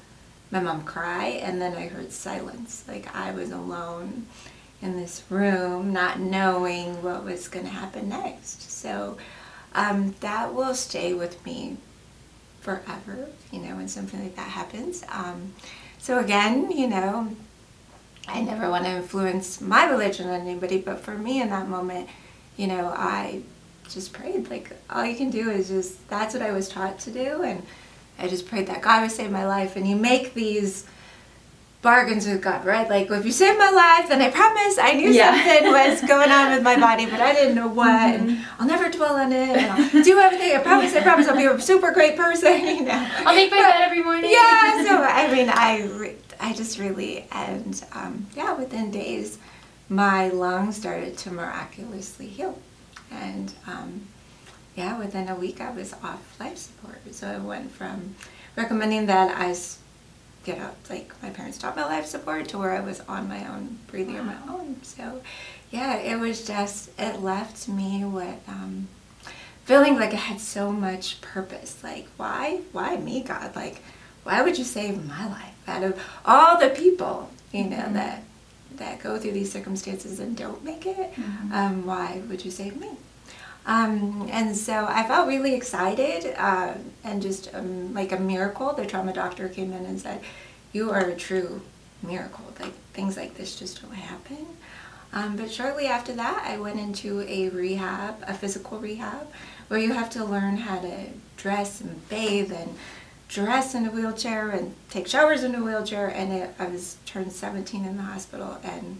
my 0.51 0.59
mom 0.59 0.83
cry, 0.83 1.25
and 1.25 1.61
then 1.61 1.75
I 1.75 1.87
heard 1.87 2.11
silence. 2.11 2.83
Like 2.87 3.13
I 3.15 3.31
was 3.31 3.51
alone 3.51 4.27
in 4.81 4.95
this 4.95 5.23
room, 5.29 5.91
not 5.91 6.19
knowing 6.19 7.01
what 7.03 7.23
was 7.23 7.47
going 7.47 7.65
to 7.65 7.71
happen 7.71 8.09
next. 8.09 8.71
So 8.71 9.17
um, 9.73 10.15
that 10.21 10.53
will 10.53 10.73
stay 10.73 11.13
with 11.13 11.45
me 11.45 11.77
forever, 12.61 13.27
you 13.51 13.59
know, 13.59 13.75
when 13.75 13.87
something 13.87 14.21
like 14.21 14.35
that 14.35 14.49
happens. 14.49 15.03
Um, 15.11 15.53
so 15.97 16.19
again, 16.19 16.71
you 16.71 16.87
know, 16.87 17.35
I 18.27 18.41
never 18.41 18.69
want 18.69 18.85
to 18.85 18.91
influence 18.91 19.59
my 19.59 19.89
religion 19.89 20.29
on 20.29 20.41
anybody, 20.41 20.79
but 20.79 20.99
for 20.99 21.17
me 21.17 21.41
in 21.41 21.49
that 21.49 21.67
moment, 21.67 22.09
you 22.57 22.67
know, 22.67 22.93
I 22.95 23.41
just 23.89 24.13
prayed. 24.13 24.49
Like, 24.49 24.71
all 24.89 25.05
you 25.05 25.15
can 25.15 25.29
do 25.29 25.49
is 25.49 25.69
just, 25.69 26.07
that's 26.09 26.33
what 26.33 26.43
I 26.43 26.51
was 26.51 26.69
taught 26.69 26.99
to 26.99 27.11
do. 27.11 27.41
And 27.41 27.63
I 28.17 28.27
just 28.27 28.47
prayed 28.47 28.67
that 28.67 28.81
God 28.81 29.01
would 29.01 29.11
save 29.11 29.31
my 29.31 29.45
life. 29.47 29.75
And 29.75 29.87
you 29.87 29.95
make 29.95 30.33
these 30.33 30.85
bargains 31.81 32.27
with 32.27 32.41
God, 32.41 32.65
right? 32.65 32.89
Like, 32.89 33.09
if 33.09 33.25
you 33.25 33.31
save 33.31 33.57
my 33.57 33.69
life, 33.69 34.09
then 34.09 34.21
I 34.21 34.29
promise 34.29 34.77
I 34.77 34.93
knew 34.93 35.09
yeah. 35.09 35.33
something 35.33 35.71
was 35.71 36.01
going 36.01 36.29
on 36.29 36.51
with 36.51 36.63
my 36.63 36.77
body, 36.77 37.05
but 37.05 37.21
I 37.21 37.33
didn't 37.33 37.55
know 37.55 37.67
what. 37.67 37.87
Mm-hmm. 37.87 38.29
And 38.29 38.45
I'll 38.59 38.67
never 38.67 38.89
dwell 38.89 39.15
on 39.15 39.31
it. 39.31 39.57
And 39.57 39.71
I'll 39.71 40.03
do 40.03 40.19
everything. 40.19 40.55
I 40.55 40.59
promise. 40.59 40.93
I 40.93 41.01
promise. 41.01 41.27
I'll 41.27 41.37
be 41.37 41.45
a 41.45 41.59
super 41.59 41.91
great 41.91 42.17
person. 42.17 42.49
You 42.69 42.83
know. 42.85 43.07
I'll 43.25 43.35
make 43.35 43.49
my 43.49 43.57
but, 43.57 43.71
bed 43.71 43.81
every 43.81 44.03
morning. 44.03 44.31
Yeah. 44.31 44.85
So 44.85 45.01
I 45.01 45.33
mean, 45.33 45.49
I, 45.49 45.83
re- 45.85 46.15
I 46.39 46.53
just 46.53 46.77
really, 46.77 47.25
and 47.31 47.83
um, 47.93 48.27
yeah, 48.35 48.53
within 48.53 48.91
days, 48.91 49.39
my 49.87 50.29
lungs 50.29 50.77
started 50.77 51.17
to 51.19 51.31
miraculously 51.31 52.27
heal, 52.27 52.59
and 53.11 53.53
um, 53.65 54.07
yeah, 54.75 54.97
within 54.99 55.29
a 55.29 55.35
week 55.35 55.61
I 55.61 55.71
was 55.71 55.93
off 56.03 56.39
life 56.39 56.57
support. 56.57 56.99
So 57.11 57.27
I 57.27 57.37
went 57.37 57.71
from 57.71 58.15
recommending 58.55 59.07
that 59.07 59.35
I 59.35 59.53
get 60.43 60.59
up. 60.59 60.77
Like 60.89 61.11
my 61.21 61.29
parents 61.29 61.57
taught 61.57 61.75
my 61.75 61.85
life 61.85 62.05
support 62.05 62.47
to 62.49 62.57
where 62.57 62.71
I 62.71 62.79
was 62.79 63.01
on 63.01 63.27
my 63.27 63.47
own, 63.47 63.79
breathing 63.87 64.15
wow. 64.15 64.21
on 64.21 64.27
my 64.27 64.53
own. 64.53 64.83
So 64.83 65.21
yeah, 65.71 65.97
it 65.97 66.19
was 66.19 66.45
just 66.45 66.89
it 66.99 67.21
left 67.21 67.67
me 67.67 68.03
with 68.05 68.39
um, 68.47 68.87
feeling 69.65 69.95
like 69.95 70.13
I 70.13 70.17
had 70.17 70.39
so 70.39 70.71
much 70.71 71.21
purpose. 71.21 71.83
Like 71.83 72.07
why, 72.17 72.61
why 72.71 72.97
me, 72.97 73.21
God? 73.21 73.55
Like 73.55 73.81
why 74.23 74.41
would 74.41 74.57
you 74.57 74.63
save 74.63 75.05
my 75.07 75.27
life 75.27 75.55
out 75.67 75.83
of 75.83 76.01
all 76.25 76.59
the 76.59 76.69
people 76.69 77.29
you 77.51 77.65
know 77.65 77.77
mm-hmm. 77.77 77.93
that 77.93 78.23
that 78.75 78.99
go 78.99 79.17
through 79.17 79.31
these 79.31 79.51
circumstances 79.51 80.19
and 80.19 80.35
don't 80.35 80.63
make 80.63 80.85
it? 80.85 81.13
Mm-hmm. 81.13 81.53
Um, 81.53 81.85
why 81.85 82.21
would 82.29 82.45
you 82.45 82.51
save 82.51 82.79
me? 82.79 82.89
Um, 83.69 84.27
and 84.31 84.57
so 84.57 84.87
I 84.89 85.03
felt 85.03 85.27
really 85.27 85.53
excited 85.53 86.33
uh, 86.39 86.73
and 87.03 87.21
just 87.21 87.53
um, 87.53 87.93
like 87.93 88.11
a 88.11 88.19
miracle. 88.19 88.73
The 88.73 88.83
trauma 88.83 89.13
doctor 89.13 89.47
came 89.47 89.71
in 89.71 89.85
and 89.85 90.01
said, 90.01 90.21
You 90.73 90.89
are 90.89 91.01
a 91.01 91.15
true 91.15 91.61
miracle. 92.01 92.45
Like 92.59 92.73
things 92.93 93.15
like 93.15 93.35
this 93.35 93.59
just 93.59 93.83
don't 93.83 93.93
happen. 93.93 94.47
Um, 95.13 95.35
but 95.35 95.51
shortly 95.51 95.85
after 95.85 96.13
that, 96.13 96.43
I 96.47 96.57
went 96.57 96.79
into 96.79 97.21
a 97.21 97.49
rehab, 97.49 98.15
a 98.25 98.33
physical 98.33 98.79
rehab, 98.79 99.27
where 99.67 99.79
you 99.79 99.93
have 99.93 100.09
to 100.11 100.25
learn 100.25 100.57
how 100.57 100.79
to 100.79 101.05
dress 101.37 101.79
and 101.79 102.09
bathe 102.09 102.51
and 102.51 102.75
dress 103.27 103.75
in 103.75 103.85
a 103.85 103.91
wheelchair 103.91 104.49
and 104.49 104.73
take 104.89 105.07
showers 105.07 105.43
in 105.43 105.53
a 105.53 105.63
wheelchair. 105.63 106.07
And 106.07 106.33
it, 106.33 106.55
I 106.57 106.65
was 106.65 106.97
turned 107.05 107.33
17 107.33 107.85
in 107.85 107.97
the 107.97 108.03
hospital 108.03 108.57
and 108.63 108.99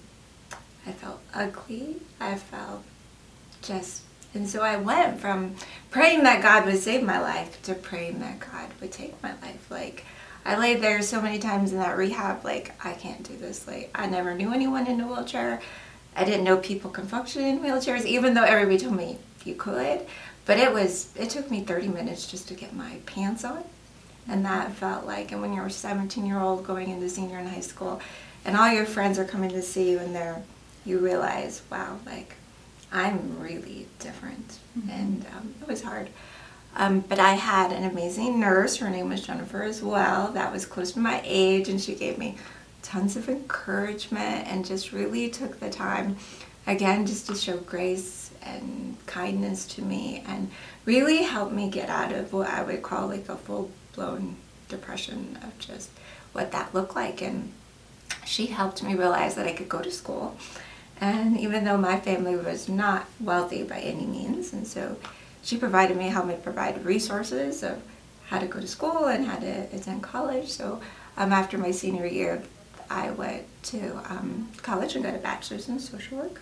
I 0.86 0.92
felt 0.92 1.22
ugly. 1.34 1.96
I 2.20 2.36
felt 2.36 2.84
just 3.64 4.04
and 4.34 4.48
so 4.48 4.62
I 4.62 4.78
went 4.78 5.20
from 5.20 5.56
praying 5.90 6.24
that 6.24 6.44
God 6.44 6.66
would 6.66 6.78
save 6.78 7.04
my 7.04 7.20
life 7.20 7.62
to 7.64 7.74
praying 7.74 8.20
that 8.20 8.40
God 8.40 8.70
would 8.80 8.92
take 8.92 9.22
my 9.24 9.32
life. 9.42 9.70
Like, 9.72 10.06
I 10.46 10.58
laid 10.58 10.82
there 10.82 11.02
so 11.02 11.22
many 11.22 11.40
times 11.40 11.72
in 11.72 11.80
that 11.80 11.98
rehab, 11.98 12.44
like, 12.46 12.74
I 12.86 12.94
can't 12.94 13.24
do 13.24 13.36
this. 13.38 13.68
Like, 13.68 13.90
I 13.94 14.08
never 14.08 14.34
knew 14.34 14.54
anyone 14.54 14.88
in 14.88 15.02
a 15.02 15.08
wheelchair. 15.08 15.62
I 16.16 16.24
didn't 16.24 16.44
know 16.44 16.58
people 16.58 16.92
can 16.92 17.08
function 17.08 17.44
in 17.44 17.60
wheelchairs, 17.60 18.06
even 18.06 18.34
though 18.34 18.44
everybody 18.44 18.78
told 18.78 18.96
me 18.96 19.18
you 19.44 19.56
could. 19.56 20.06
But 20.46 20.58
it 20.58 20.74
was, 20.74 21.16
it 21.16 21.30
took 21.30 21.52
me 21.52 21.62
30 21.62 21.90
minutes 21.90 22.30
just 22.30 22.48
to 22.48 22.54
get 22.54 22.74
my 22.74 22.98
pants 23.06 23.44
on. 23.44 23.64
And 24.28 24.46
that 24.46 24.74
felt 24.74 25.06
like, 25.06 25.32
and 25.32 25.42
when 25.42 25.54
you're 25.54 25.68
a 25.68 25.72
17 25.72 26.26
year 26.26 26.40
old 26.40 26.66
going 26.66 26.90
into 26.90 27.10
senior 27.10 27.40
in 27.40 27.48
high 27.48 27.60
school, 27.62 28.00
and 28.46 28.56
all 28.56 28.72
your 28.72 28.86
friends 28.86 29.20
are 29.20 29.26
coming 29.26 29.50
to 29.50 29.62
see 29.62 29.92
you, 29.92 30.00
and 30.00 30.16
they're, 30.16 30.42
you 30.86 31.00
realize, 31.00 31.62
wow, 31.70 32.00
like, 32.06 32.36
I'm 32.92 33.40
really 33.40 33.88
different. 34.00 34.60
Mm-hmm. 34.78 34.90
And 34.90 35.26
um, 35.36 35.56
it 35.62 35.68
was 35.68 35.84
hard. 35.84 36.10
Um, 36.76 37.02
but 37.02 37.20
I 37.20 37.34
had 37.34 37.72
an 37.72 37.84
amazing 37.84 38.40
nurse. 38.40 38.78
Her 38.78 38.90
name 38.90 39.10
was 39.10 39.26
Jennifer 39.26 39.64
as 39.64 39.82
well. 39.82 40.32
That 40.32 40.52
was 40.52 40.66
close 40.66 40.92
to 40.94 41.00
my 41.00 41.22
age, 41.24 41.68
and 41.68 41.82
she 41.82 41.96
gave 41.96 42.18
me 42.18 42.38
tons 42.82 43.18
of 43.18 43.28
encouragement 43.28 44.48
and 44.48 44.66
just 44.66 44.92
really 44.92 45.30
took 45.30 45.60
the 45.60 45.70
time, 45.70 46.18
again, 46.68 47.06
just 47.06 47.28
to 47.28 47.36
show 47.36 47.58
grace 47.58 48.32
and 48.42 48.96
kindness 49.06 49.66
to 49.66 49.82
me 49.82 50.24
and 50.28 50.50
really 50.86 51.24
helped 51.24 51.54
me 51.54 51.70
get 51.70 51.90
out 51.90 52.12
of 52.12 52.32
what 52.32 52.48
I 52.48 52.64
would 52.64 52.82
call 52.82 53.08
like 53.08 53.28
a 53.28 53.36
full 53.36 53.70
blown 53.96 54.38
depression 54.70 55.38
of 55.44 55.58
just 55.60 55.90
what 56.32 56.52
that 56.52 56.74
looked 56.74 56.96
like. 56.96 57.22
And 57.22 57.52
she 58.26 58.48
helped 58.48 58.82
me 58.84 58.96
realize 58.96 59.36
that 59.36 59.48
I 59.48 59.54
could 59.54 59.70
go 59.70 59.82
to 59.82 59.92
school 59.92 60.38
and 61.02 61.40
even 61.40 61.64
though 61.64 61.78
my 61.78 62.00
family 62.00 62.36
was 62.36 62.68
not 62.68 63.06
wealthy 63.20 63.64
by 63.64 63.80
any 63.80 64.06
means, 64.06 64.54
and 64.54 64.68
so 64.68 64.98
she 65.42 65.58
provided 65.58 65.98
me, 65.98 66.10
helped 66.10 66.28
me 66.28 66.36
provide 66.42 66.84
resources 66.86 67.64
of 67.64 67.82
how 68.28 68.40
to 68.40 68.48
go 68.48 68.60
to 68.60 68.68
school 68.68 69.06
and 69.06 69.26
how 69.26 69.38
to 69.38 69.76
attend 69.76 70.04
college. 70.04 70.50
So 70.50 70.82
um, 71.18 71.32
after 71.34 71.58
my 71.58 71.72
senior 71.72 72.06
year, 72.06 72.44
I 72.90 73.12
went 73.12 73.46
to 73.64 73.98
um, 74.10 74.50
college 74.62 74.96
and 74.96 75.04
got 75.04 75.16
a 75.16 75.20
bachelor's 75.20 75.68
in 75.70 75.80
social 75.80 76.18
work. 76.18 76.42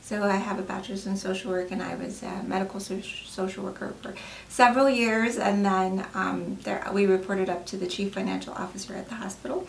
So 0.00 0.22
I 0.22 0.36
have 0.36 0.58
a 0.58 0.62
bachelor's 0.62 1.06
in 1.06 1.16
social 1.16 1.50
work, 1.50 1.70
and 1.70 1.82
I 1.82 1.94
was 1.94 2.22
a 2.22 2.42
medical 2.42 2.78
social 2.78 3.64
worker 3.64 3.94
for 4.02 4.14
several 4.50 4.90
years. 4.90 5.38
And 5.38 5.64
then 5.64 6.06
um, 6.12 6.58
there, 6.62 6.86
we 6.92 7.06
reported 7.06 7.48
up 7.48 7.64
to 7.66 7.78
the 7.78 7.86
chief 7.86 8.12
financial 8.12 8.52
officer 8.52 8.94
at 8.94 9.08
the 9.08 9.14
hospital, 9.14 9.66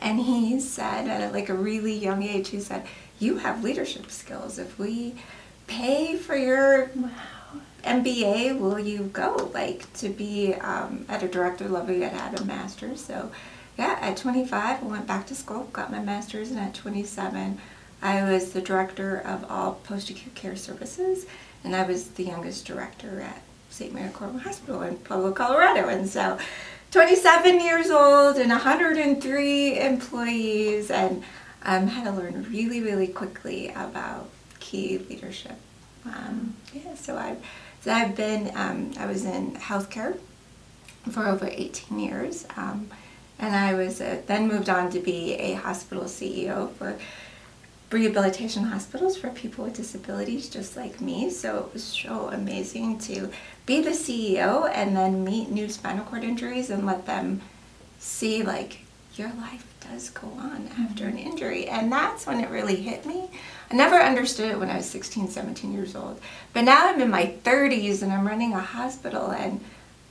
and 0.00 0.20
he 0.20 0.60
said, 0.60 1.08
at 1.08 1.32
like 1.32 1.48
a 1.48 1.54
really 1.54 1.94
young 1.94 2.22
age, 2.22 2.48
he 2.48 2.60
said, 2.60 2.86
you 3.18 3.38
have 3.38 3.62
leadership 3.62 4.10
skills. 4.10 4.58
If 4.58 4.78
we 4.78 5.14
pay 5.66 6.16
for 6.16 6.36
your. 6.36 6.90
MBA, 7.84 8.58
will 8.58 8.78
you 8.78 9.04
go? 9.04 9.50
Like 9.54 9.90
to 9.94 10.10
be 10.10 10.54
um, 10.54 11.06
at 11.08 11.22
a 11.22 11.28
director 11.28 11.68
level, 11.68 11.94
you 11.94 12.02
had 12.02 12.38
a 12.38 12.44
master's. 12.44 13.02
So, 13.02 13.30
yeah, 13.78 13.98
at 14.00 14.16
25, 14.18 14.82
I 14.82 14.86
went 14.86 15.06
back 15.06 15.26
to 15.28 15.34
school, 15.34 15.64
got 15.72 15.90
my 15.90 16.00
master's, 16.00 16.50
and 16.50 16.60
at 16.60 16.74
27, 16.74 17.58
I 18.02 18.22
was 18.22 18.52
the 18.52 18.60
director 18.60 19.18
of 19.18 19.50
all 19.50 19.74
post 19.84 20.10
acute 20.10 20.34
care 20.34 20.56
services, 20.56 21.26
and 21.64 21.74
I 21.74 21.84
was 21.84 22.08
the 22.08 22.24
youngest 22.24 22.66
director 22.66 23.20
at 23.20 23.42
St. 23.70 23.94
Mary 23.94 24.10
Corwin 24.10 24.40
Hospital 24.40 24.82
in 24.82 24.96
Pueblo, 24.96 25.32
Colorado. 25.32 25.88
And 25.88 26.08
so, 26.08 26.38
27 26.90 27.60
years 27.60 27.90
old 27.90 28.36
and 28.36 28.50
103 28.50 29.80
employees, 29.80 30.90
and 30.90 31.22
um, 31.62 31.86
had 31.86 32.04
to 32.04 32.10
learn 32.10 32.46
really, 32.50 32.80
really 32.80 33.06
quickly 33.06 33.68
about 33.68 34.28
key 34.58 34.98
leadership. 34.98 35.56
Um, 36.04 36.56
yeah, 36.72 36.94
so 36.94 37.16
I've, 37.16 37.38
so 37.82 37.92
I've 37.92 38.16
been, 38.16 38.50
um, 38.56 38.92
I 38.98 39.06
was 39.06 39.24
in 39.24 39.52
healthcare 39.52 40.18
for 41.10 41.26
over 41.26 41.46
18 41.46 41.98
years. 41.98 42.46
Um, 42.56 42.90
and 43.38 43.54
I 43.54 43.74
was 43.74 44.00
uh, 44.00 44.20
then 44.26 44.48
moved 44.48 44.68
on 44.68 44.90
to 44.90 45.00
be 45.00 45.34
a 45.34 45.54
hospital 45.54 46.04
CEO 46.04 46.72
for 46.74 46.98
rehabilitation 47.90 48.64
hospitals 48.64 49.16
for 49.16 49.30
people 49.30 49.64
with 49.64 49.74
disabilities 49.74 50.48
just 50.48 50.76
like 50.76 51.00
me. 51.00 51.30
So 51.30 51.58
it 51.58 51.72
was 51.72 51.82
so 51.82 52.30
amazing 52.32 52.98
to 53.00 53.30
be 53.66 53.82
the 53.82 53.90
CEO 53.90 54.70
and 54.72 54.96
then 54.96 55.24
meet 55.24 55.50
new 55.50 55.68
spinal 55.68 56.04
cord 56.04 56.24
injuries 56.24 56.70
and 56.70 56.86
let 56.86 57.06
them 57.06 57.40
see 57.98 58.42
like 58.42 58.80
your 59.16 59.28
life 59.34 59.66
does 59.80 60.10
go 60.10 60.28
on 60.38 60.68
after 60.78 61.06
an 61.06 61.16
mm-hmm. 61.16 61.30
injury. 61.30 61.66
And 61.66 61.90
that's 61.90 62.26
when 62.26 62.40
it 62.40 62.50
really 62.50 62.76
hit 62.76 63.04
me. 63.04 63.28
I 63.70 63.74
never 63.74 63.96
understood 63.96 64.50
it 64.50 64.58
when 64.58 64.70
I 64.70 64.76
was 64.76 64.86
16, 64.86 65.28
17 65.28 65.72
years 65.72 65.96
old. 65.96 66.20
But 66.52 66.62
now 66.62 66.88
I'm 66.88 67.00
in 67.00 67.10
my 67.10 67.34
30s 67.44 68.02
and 68.02 68.12
I'm 68.12 68.26
running 68.26 68.52
a 68.52 68.60
hospital 68.60 69.30
and 69.30 69.60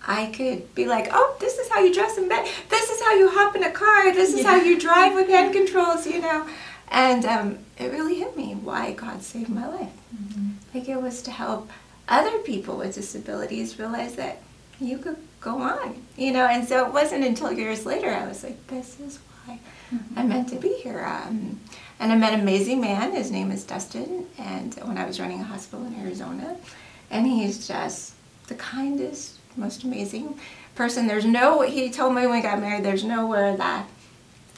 I 0.07 0.27
could 0.27 0.74
be 0.75 0.86
like, 0.86 1.09
oh, 1.12 1.36
this 1.39 1.57
is 1.57 1.69
how 1.69 1.79
you 1.79 1.93
dress 1.93 2.17
in 2.17 2.29
bed. 2.29 2.48
This 2.69 2.89
is 2.89 3.01
how 3.01 3.13
you 3.13 3.29
hop 3.29 3.55
in 3.55 3.63
a 3.63 3.71
car. 3.71 4.13
This 4.13 4.33
is 4.33 4.41
yeah. 4.41 4.51
how 4.51 4.55
you 4.57 4.79
drive 4.79 5.13
with 5.13 5.27
hand 5.27 5.53
controls, 5.59 6.07
you 6.07 6.21
know. 6.21 6.48
And 6.91 7.25
um, 7.25 7.60
it 7.77 7.91
really 7.91 8.15
hit 8.15 8.36
me 8.36 8.55
why 8.55 8.93
God 8.93 9.22
saved 9.22 9.50
my 9.50 9.67
life. 9.67 9.91
Mm-hmm. 10.15 10.50
Like 10.74 10.89
it 10.89 11.01
was 11.01 11.22
to 11.24 11.31
help 11.31 11.69
other 12.08 12.39
people 12.39 12.77
with 12.77 12.96
disabilities 12.96 13.77
realize 13.77 14.15
that 14.15 14.41
you 14.79 14.98
could 14.98 15.17
go 15.39 15.62
on, 15.62 16.01
you 16.17 16.31
know. 16.31 16.46
And 16.46 16.67
so 16.67 16.86
it 16.86 16.93
wasn't 16.93 17.24
until 17.25 17.51
years 17.51 17.86
later 17.86 18.10
I 18.10 18.27
was 18.27 18.43
like, 18.43 18.65
this 18.67 19.00
is 19.00 19.19
why 19.46 19.60
Mm-hmm. 19.93 20.19
I'm 20.19 20.29
meant 20.29 20.50
to 20.50 20.55
be 20.55 20.75
here. 20.75 21.03
Um, 21.03 21.60
and 22.00 22.12
I 22.12 22.15
met 22.15 22.34
an 22.34 22.41
amazing 22.41 22.79
man. 22.79 23.12
His 23.12 23.31
name 23.31 23.51
is 23.51 23.63
Dustin. 23.63 24.27
And 24.38 24.75
when 24.84 24.98
I 24.98 25.05
was 25.05 25.19
running 25.19 25.39
a 25.39 25.43
hospital 25.43 25.86
in 25.86 25.96
Arizona, 25.96 26.58
and 27.10 27.25
he's 27.25 27.67
just 27.67 28.13
the 28.48 28.55
kindest, 28.55 29.39
most 29.55 29.84
amazing 29.84 30.39
person. 30.75 31.08
There's 31.08 31.25
no. 31.25 31.62
He 31.62 31.89
told 31.89 32.13
me 32.13 32.22
when 32.22 32.38
we 32.38 32.41
got 32.41 32.62
married. 32.62 32.84
There's 32.84 33.03
nowhere 33.03 33.58
that. 33.58 33.88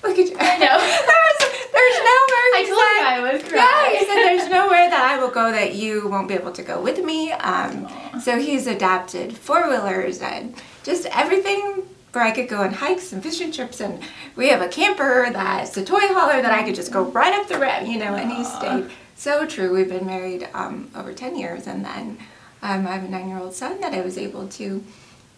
Look 0.04 0.18
at 0.20 0.30
you. 0.30 0.36
I 0.40 0.58
know. 0.58 1.38
there's, 1.82 2.04
nowhere. 2.12 2.48
I 2.54 2.66
told 2.68 2.80
you 2.80 3.04
I 3.04 3.32
was 3.34 3.52
yeah, 3.52 4.00
he 4.00 4.06
said 4.06 4.16
there's 4.16 4.50
nowhere 4.50 4.90
that 4.90 5.04
I 5.04 5.18
will 5.18 5.32
go 5.32 5.52
that 5.52 5.76
you 5.76 6.08
won't 6.08 6.28
be 6.28 6.34
able 6.36 6.52
to 6.52 6.64
go 6.64 6.82
with 6.82 7.04
me. 7.04 7.32
Um, 7.32 7.88
so 8.22 8.40
he's 8.40 8.68
adapted 8.68 9.38
four 9.38 9.70
wheelers 9.70 10.22
and 10.22 10.56
just 10.84 11.06
everything 11.08 11.84
where 12.12 12.24
I 12.24 12.32
could 12.32 12.50
go 12.50 12.62
on 12.62 12.74
hikes 12.74 13.14
and 13.14 13.24
fishing 13.24 13.52
trips. 13.52 13.80
And 13.80 14.02
we 14.36 14.50
have 14.50 14.62
a 14.62 14.68
camper 14.68 15.30
that's 15.32 15.76
a 15.78 15.86
toy 15.86 16.00
hauler 16.02 16.42
that 16.42 16.52
I 16.52 16.64
could 16.64 16.76
just 16.76 16.92
go 16.92 17.04
right 17.04 17.34
up 17.34 17.48
the 17.48 17.58
ramp, 17.58 17.88
you 17.88 17.98
know. 17.98 18.16
And 18.16 18.32
he 18.32 18.44
stayed 18.44 18.90
so 19.16 19.46
true. 19.46 19.74
We've 19.74 19.90
been 19.90 20.06
married 20.06 20.50
um, 20.54 20.92
over 20.96 21.14
10 21.14 21.36
years, 21.38 21.68
and 21.68 21.86
then 21.86 22.18
um, 22.62 22.88
I 22.88 22.92
have 22.92 23.04
a 23.04 23.08
nine 23.08 23.30
year 23.30 23.40
old 23.40 23.54
son 23.54 23.80
that 23.82 23.94
I 23.94 24.02
was 24.02 24.18
able 24.18 24.48
to 24.48 24.84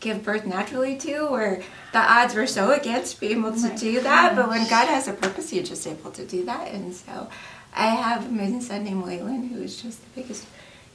give 0.03 0.23
birth 0.23 0.45
naturally 0.45 0.95
to, 0.97 1.25
where 1.27 1.63
the 1.93 1.99
odds 1.99 2.35
were 2.35 2.47
so 2.47 2.71
against 2.71 3.19
being 3.19 3.39
able 3.39 3.49
Oh 3.49 3.61
to 3.63 3.69
my 3.69 3.75
do 3.75 4.01
that. 4.01 4.35
But 4.35 4.49
when. 4.49 4.67
God 4.69 4.87
has 4.87 5.07
a 5.07 5.13
purpose, 5.13 5.51
you're 5.53 5.63
just 5.63 5.87
able 5.87 6.11
to 6.11 6.25
do 6.25 6.43
that. 6.45 6.71
And 6.71 6.93
so 6.93 7.29
I 7.75 7.87
have 7.87 8.25
an 8.25 8.31
amazing 8.31 8.61
son 8.61 8.83
named 8.83 9.03
Waylon, 9.03 9.49
who 9.49 9.61
is 9.61 9.81
just 9.81 9.99
the 10.03 10.21
biggest 10.21 10.45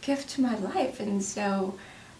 gift 0.02 0.28
to 0.30 0.40
my 0.40 0.56
life. 0.58 1.00
And 1.00 1.22
so 1.22 1.74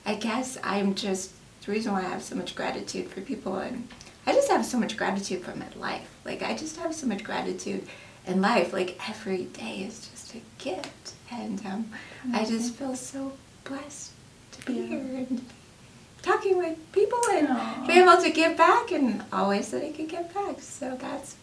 I 0.07 0.15
guess 0.15 0.59
I'm 0.65 0.95
just 0.95 1.33
the 1.65 1.73
reason 1.73 1.93
why 1.93 2.01
I 2.01 2.09
have 2.09 2.23
so 2.23 2.35
much 2.35 2.55
gratitude 2.55 3.09
for 3.09 3.21
people. 3.21 3.57
And 3.57 3.87
I 4.27 4.33
just 4.33 4.51
have 4.51 4.65
so 4.65 4.79
much 4.79 4.97
gratitude 4.97 5.43
for 5.45 5.55
my 5.57 5.67
life. 5.77 6.09
Like, 6.25 6.43
I 6.43 6.57
just 6.57 6.77
have 6.79 6.95
so 6.95 7.07
much 7.07 7.23
gratitude 7.25 7.87
in 8.27 8.41
life. 8.41 8.73
Like, 8.73 8.99
every 9.09 9.45
day 9.45 9.85
is 9.89 10.09
just 10.11 10.35
a 10.35 10.41
gift. 10.59 11.13
And 11.31 11.65
um, 11.67 11.91
I 12.33 12.45
just 12.45 12.75
feel 12.75 12.95
so 12.97 13.33
blessed 13.65 14.13
to 14.53 14.67
be 14.67 14.73
Yeah. 14.75 14.87
here 14.87 15.27
and 15.29 15.45
talking 16.29 16.59
with 16.59 16.77
people 16.93 17.19
and 17.33 17.49
Aw. 17.49 17.85
be 17.87 17.95
able 17.95 18.21
to 18.23 18.31
give 18.31 18.57
back 18.57 18.93
and 18.93 19.23
always 19.33 19.71
that 19.71 19.83
I 19.83 19.91
could 19.93 20.09
give 20.09 20.33
back. 20.35 20.61
So 20.61 20.97
that's 21.01 21.37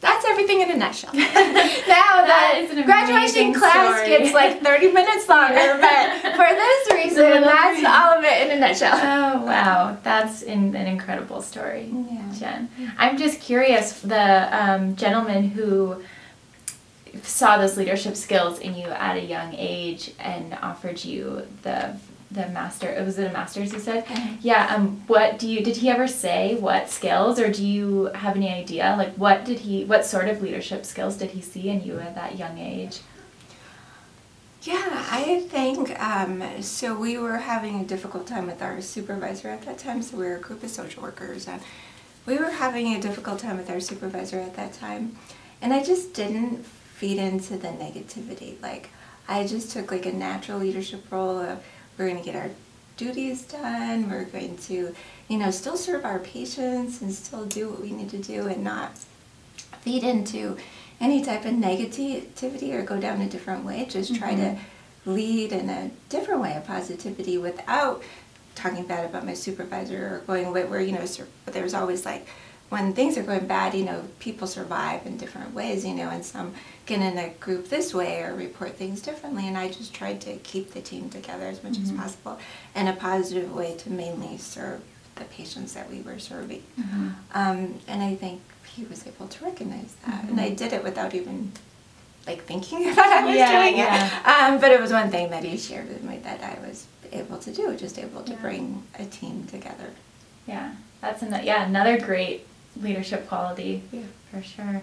that's 0.00 0.24
everything 0.26 0.60
in 0.62 0.70
a 0.72 0.76
nutshell. 0.76 1.14
now 1.14 2.26
That 2.26 2.82
graduation 2.86 3.54
class 3.54 3.98
story. 4.02 4.08
gets 4.08 4.34
like 4.34 4.60
30 4.60 4.90
minutes 4.90 5.28
longer, 5.28 5.78
but 5.80 6.34
for 6.34 6.48
this 6.62 6.92
reason, 7.00 7.42
that's 7.42 7.76
reason. 7.76 7.86
all 7.86 8.18
of 8.18 8.24
it 8.24 8.50
in 8.50 8.56
a 8.56 8.60
nutshell. 8.60 8.96
Oh 8.96 9.44
wow, 9.46 9.96
that's 10.02 10.42
in, 10.42 10.74
an 10.74 10.86
incredible 10.88 11.40
story, 11.40 11.88
Yeah. 12.10 12.32
Jen. 12.36 12.68
I'm 12.98 13.16
just 13.16 13.40
curious. 13.40 14.00
The 14.00 14.48
um, 14.60 14.96
gentleman 14.96 15.50
who 15.50 16.02
saw 17.22 17.58
those 17.58 17.76
leadership 17.76 18.16
skills 18.16 18.58
in 18.58 18.74
you 18.74 18.86
at 18.88 19.16
a 19.16 19.22
young 19.24 19.54
age 19.54 20.12
and 20.18 20.58
offered 20.62 21.04
you 21.04 21.46
the 21.62 21.94
the 22.32 22.48
master. 22.48 22.88
It 22.88 23.04
was 23.04 23.18
it 23.18 23.30
a 23.30 23.32
master's? 23.32 23.72
You 23.72 23.78
said. 23.78 24.06
Mhm. 24.06 24.38
Yeah. 24.40 24.74
Um. 24.74 25.02
What 25.06 25.38
do 25.38 25.48
you? 25.48 25.62
Did 25.62 25.76
he 25.76 25.90
ever 25.90 26.06
say 26.06 26.54
what 26.56 26.90
skills, 26.90 27.38
or 27.38 27.50
do 27.50 27.64
you 27.66 28.06
have 28.14 28.36
any 28.36 28.50
idea? 28.52 28.94
Like, 28.96 29.14
what 29.14 29.44
did 29.44 29.60
he? 29.60 29.84
What 29.84 30.04
sort 30.06 30.28
of 30.28 30.42
leadership 30.42 30.84
skills 30.84 31.16
did 31.16 31.30
he 31.30 31.40
see 31.40 31.68
in 31.68 31.82
you 31.82 31.98
at 31.98 32.14
that 32.14 32.38
young 32.38 32.58
age? 32.58 33.00
Yeah, 34.62 35.04
I 35.10 35.40
think 35.48 35.98
um, 36.00 36.42
so. 36.62 36.94
We 36.94 37.18
were 37.18 37.38
having 37.38 37.80
a 37.80 37.84
difficult 37.84 38.26
time 38.26 38.46
with 38.46 38.62
our 38.62 38.80
supervisor 38.80 39.48
at 39.48 39.62
that 39.62 39.78
time. 39.78 40.02
So 40.02 40.16
we 40.16 40.24
were 40.24 40.36
a 40.36 40.40
group 40.40 40.62
of 40.62 40.70
social 40.70 41.02
workers, 41.02 41.48
and 41.48 41.60
we 42.26 42.38
were 42.38 42.50
having 42.50 42.94
a 42.94 43.00
difficult 43.00 43.40
time 43.40 43.56
with 43.56 43.68
our 43.70 43.80
supervisor 43.80 44.38
at 44.38 44.54
that 44.56 44.72
time. 44.72 45.16
And 45.60 45.72
I 45.72 45.82
just 45.82 46.14
didn't 46.14 46.64
feed 46.66 47.18
into 47.18 47.56
the 47.56 47.68
negativity. 47.68 48.60
Like 48.62 48.90
I 49.28 49.46
just 49.46 49.72
took 49.72 49.90
like 49.90 50.06
a 50.06 50.12
natural 50.12 50.58
leadership 50.60 51.10
role 51.10 51.38
of 51.40 51.64
we're 52.02 52.10
going 52.10 52.22
to 52.22 52.30
get 52.30 52.36
our 52.36 52.50
duties 52.96 53.42
done. 53.42 54.10
We're 54.10 54.24
going 54.24 54.56
to, 54.58 54.94
you 55.28 55.38
know, 55.38 55.50
still 55.50 55.76
serve 55.76 56.04
our 56.04 56.18
patients 56.18 57.00
and 57.00 57.12
still 57.12 57.46
do 57.46 57.70
what 57.70 57.80
we 57.80 57.92
need 57.92 58.10
to 58.10 58.18
do, 58.18 58.48
and 58.48 58.64
not 58.64 58.98
feed 59.80 60.02
into 60.02 60.56
any 61.00 61.24
type 61.24 61.44
of 61.44 61.54
negativity 61.54 62.72
or 62.72 62.82
go 62.82 63.00
down 63.00 63.20
a 63.20 63.28
different 63.28 63.64
way. 63.64 63.86
Just 63.88 64.14
try 64.16 64.34
to 64.34 64.42
mm-hmm. 64.42 65.14
lead 65.14 65.52
in 65.52 65.70
a 65.70 65.90
different 66.08 66.40
way 66.40 66.54
of 66.56 66.66
positivity 66.66 67.38
without 67.38 68.02
talking 68.54 68.84
bad 68.84 69.08
about 69.08 69.24
my 69.24 69.34
supervisor 69.34 70.16
or 70.16 70.18
going 70.26 70.52
where, 70.52 70.66
where 70.66 70.80
you 70.80 70.92
know, 70.92 71.06
sur- 71.06 71.26
there's 71.46 71.74
always 71.74 72.04
like 72.04 72.26
when 72.72 72.94
things 72.94 73.18
are 73.18 73.22
going 73.22 73.46
bad, 73.46 73.74
you 73.74 73.84
know, 73.84 74.02
people 74.18 74.46
survive 74.46 75.04
in 75.06 75.18
different 75.18 75.52
ways, 75.52 75.84
you 75.84 75.92
know, 75.94 76.08
and 76.08 76.24
some 76.24 76.54
get 76.86 77.00
in 77.02 77.18
a 77.18 77.28
group 77.38 77.68
this 77.68 77.92
way 77.92 78.22
or 78.22 78.34
report 78.34 78.76
things 78.76 79.02
differently. 79.02 79.46
And 79.46 79.58
I 79.58 79.68
just 79.68 79.92
tried 79.92 80.22
to 80.22 80.36
keep 80.36 80.72
the 80.72 80.80
team 80.80 81.10
together 81.10 81.44
as 81.46 81.62
much 81.62 81.76
as 81.78 81.92
possible 81.92 82.38
in 82.74 82.88
a 82.88 82.94
positive 82.94 83.54
way 83.54 83.74
to 83.76 83.90
mainly 83.90 84.38
serve 84.38 84.80
the 85.16 85.24
patients 85.24 85.74
that 85.74 85.90
we 85.90 86.00
were 86.00 86.18
serving. 86.18 86.62
Um, 87.34 87.78
and 87.86 88.02
I 88.02 88.14
think 88.14 88.40
he 88.74 88.84
was 88.84 89.06
able 89.06 89.28
to 89.28 89.44
recognize 89.44 89.94
that. 90.06 90.24
And 90.24 90.40
I 90.40 90.48
did 90.50 90.72
it 90.72 90.82
without 90.82 91.14
even 91.14 91.52
like 92.26 92.44
thinking 92.44 92.88
about 92.92 93.06
I 93.06 93.26
was 93.26 93.36
Yeah, 93.36 93.52
doing 93.60 93.76
yeah. 93.76 94.06
it. 94.06 94.26
Um, 94.26 94.58
but 94.60 94.72
it 94.72 94.80
was 94.80 94.92
one 94.92 95.10
thing 95.10 95.28
that 95.28 95.44
he 95.44 95.58
shared 95.58 95.88
with 95.88 96.02
me 96.02 96.16
that 96.24 96.40
I 96.42 96.58
was 96.66 96.86
able 97.12 97.36
to 97.36 97.52
do, 97.52 97.76
just 97.76 97.98
able 97.98 98.22
to 98.22 98.32
Yeah. 98.32 98.38
bring 98.40 98.82
a 98.98 99.04
team 99.04 99.46
together. 99.46 99.90
Yeah, 100.46 100.72
that's 101.02 101.20
an, 101.20 101.38
yeah 101.44 101.66
another 101.66 102.00
great 102.00 102.46
leadership 102.80 103.28
quality 103.28 103.82
Yeah. 103.92 104.02
for 104.30 104.42
sure. 104.42 104.82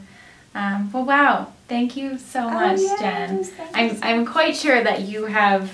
Um, 0.56 0.92
well, 0.92 1.06
wow! 1.06 1.54
Thank 1.68 1.96
you 1.96 2.18
so 2.18 2.48
Oh, 2.48 2.50
much, 2.50 2.80
yes, 2.80 3.00
Jen. 3.00 3.46
I'm 3.76 3.98
I'm 4.02 4.26
quite 4.26 4.56
sure 4.56 4.84
that 4.84 5.02
you 5.02 5.26
have 5.26 5.72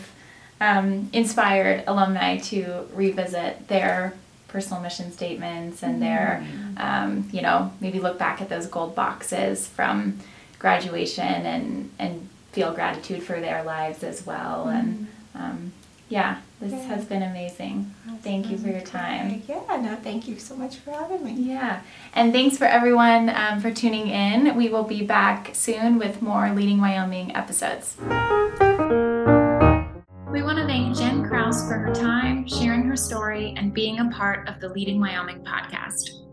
um, 0.62 1.10
inspired 1.13 1.84
alumni 1.88 2.38
to 2.38 2.86
revisit 2.93 3.67
their 3.67 4.13
personal 4.49 4.82
mission 4.82 5.12
statements 5.12 5.82
and 5.84 6.01
their, 6.01 6.43
Mm-hmm. 6.45 6.78
um, 6.78 7.30
you 7.32 7.41
know, 7.41 7.71
maybe 7.82 7.99
look 7.99 8.17
back 8.19 8.41
at 8.41 8.49
those 8.49 8.67
gold 8.67 8.95
boxes 8.95 9.67
from 9.67 10.19
graduation 10.60 11.23
and 11.45 11.91
and 11.99 12.28
feel 12.51 12.73
gratitude 12.73 13.21
for 13.23 13.39
their 13.39 13.63
lives 13.63 14.04
as 14.04 14.25
well. 14.25 14.67
And 14.67 15.08
um, 15.36 15.71
yeah, 16.10 16.38
this 16.69 16.82
Mm-hmm. 16.82 16.89
Has 16.93 17.06
been 17.06 17.23
amazing. 17.23 17.93
Thank 18.21 18.49
you 18.49 18.58
for 18.58 18.67
your 18.67 18.82
time. 18.82 19.43
Yeah, 19.47 19.62
no, 19.82 19.95
thank 20.04 20.28
you 20.28 20.38
so 20.39 20.56
much 20.56 20.78
for 20.78 20.91
having 20.91 21.23
me. 21.23 21.34
Yeah, 21.34 21.82
and 22.13 22.34
thanks 22.34 22.58
for 22.58 22.65
everyone 22.65 23.30
um, 23.30 23.60
for 23.60 23.71
tuning 23.71 24.08
in. 24.08 24.56
We 24.56 24.69
will 24.69 24.84
be 24.84 25.06
back 25.06 25.51
soon 25.54 25.99
with 25.99 26.21
more 26.21 26.51
Leading 26.51 26.82
Wyoming 26.82 27.36
episodes. 27.36 27.97
We 30.32 30.41
want 30.41 30.58
to 30.58 30.65
thank 30.65 30.97
Jen 30.97 31.28
Crouse 31.28 31.67
for 31.67 31.75
her 31.75 31.93
time, 31.93 32.47
sharing 32.47 32.84
her 32.84 32.97
story, 32.97 33.54
and 33.58 33.73
being 33.73 33.99
a 33.99 34.10
part 34.10 34.49
of 34.49 34.60
the 34.60 34.69
Leading 34.69 34.99
Wyoming 34.99 35.43
podcast. 35.43 36.25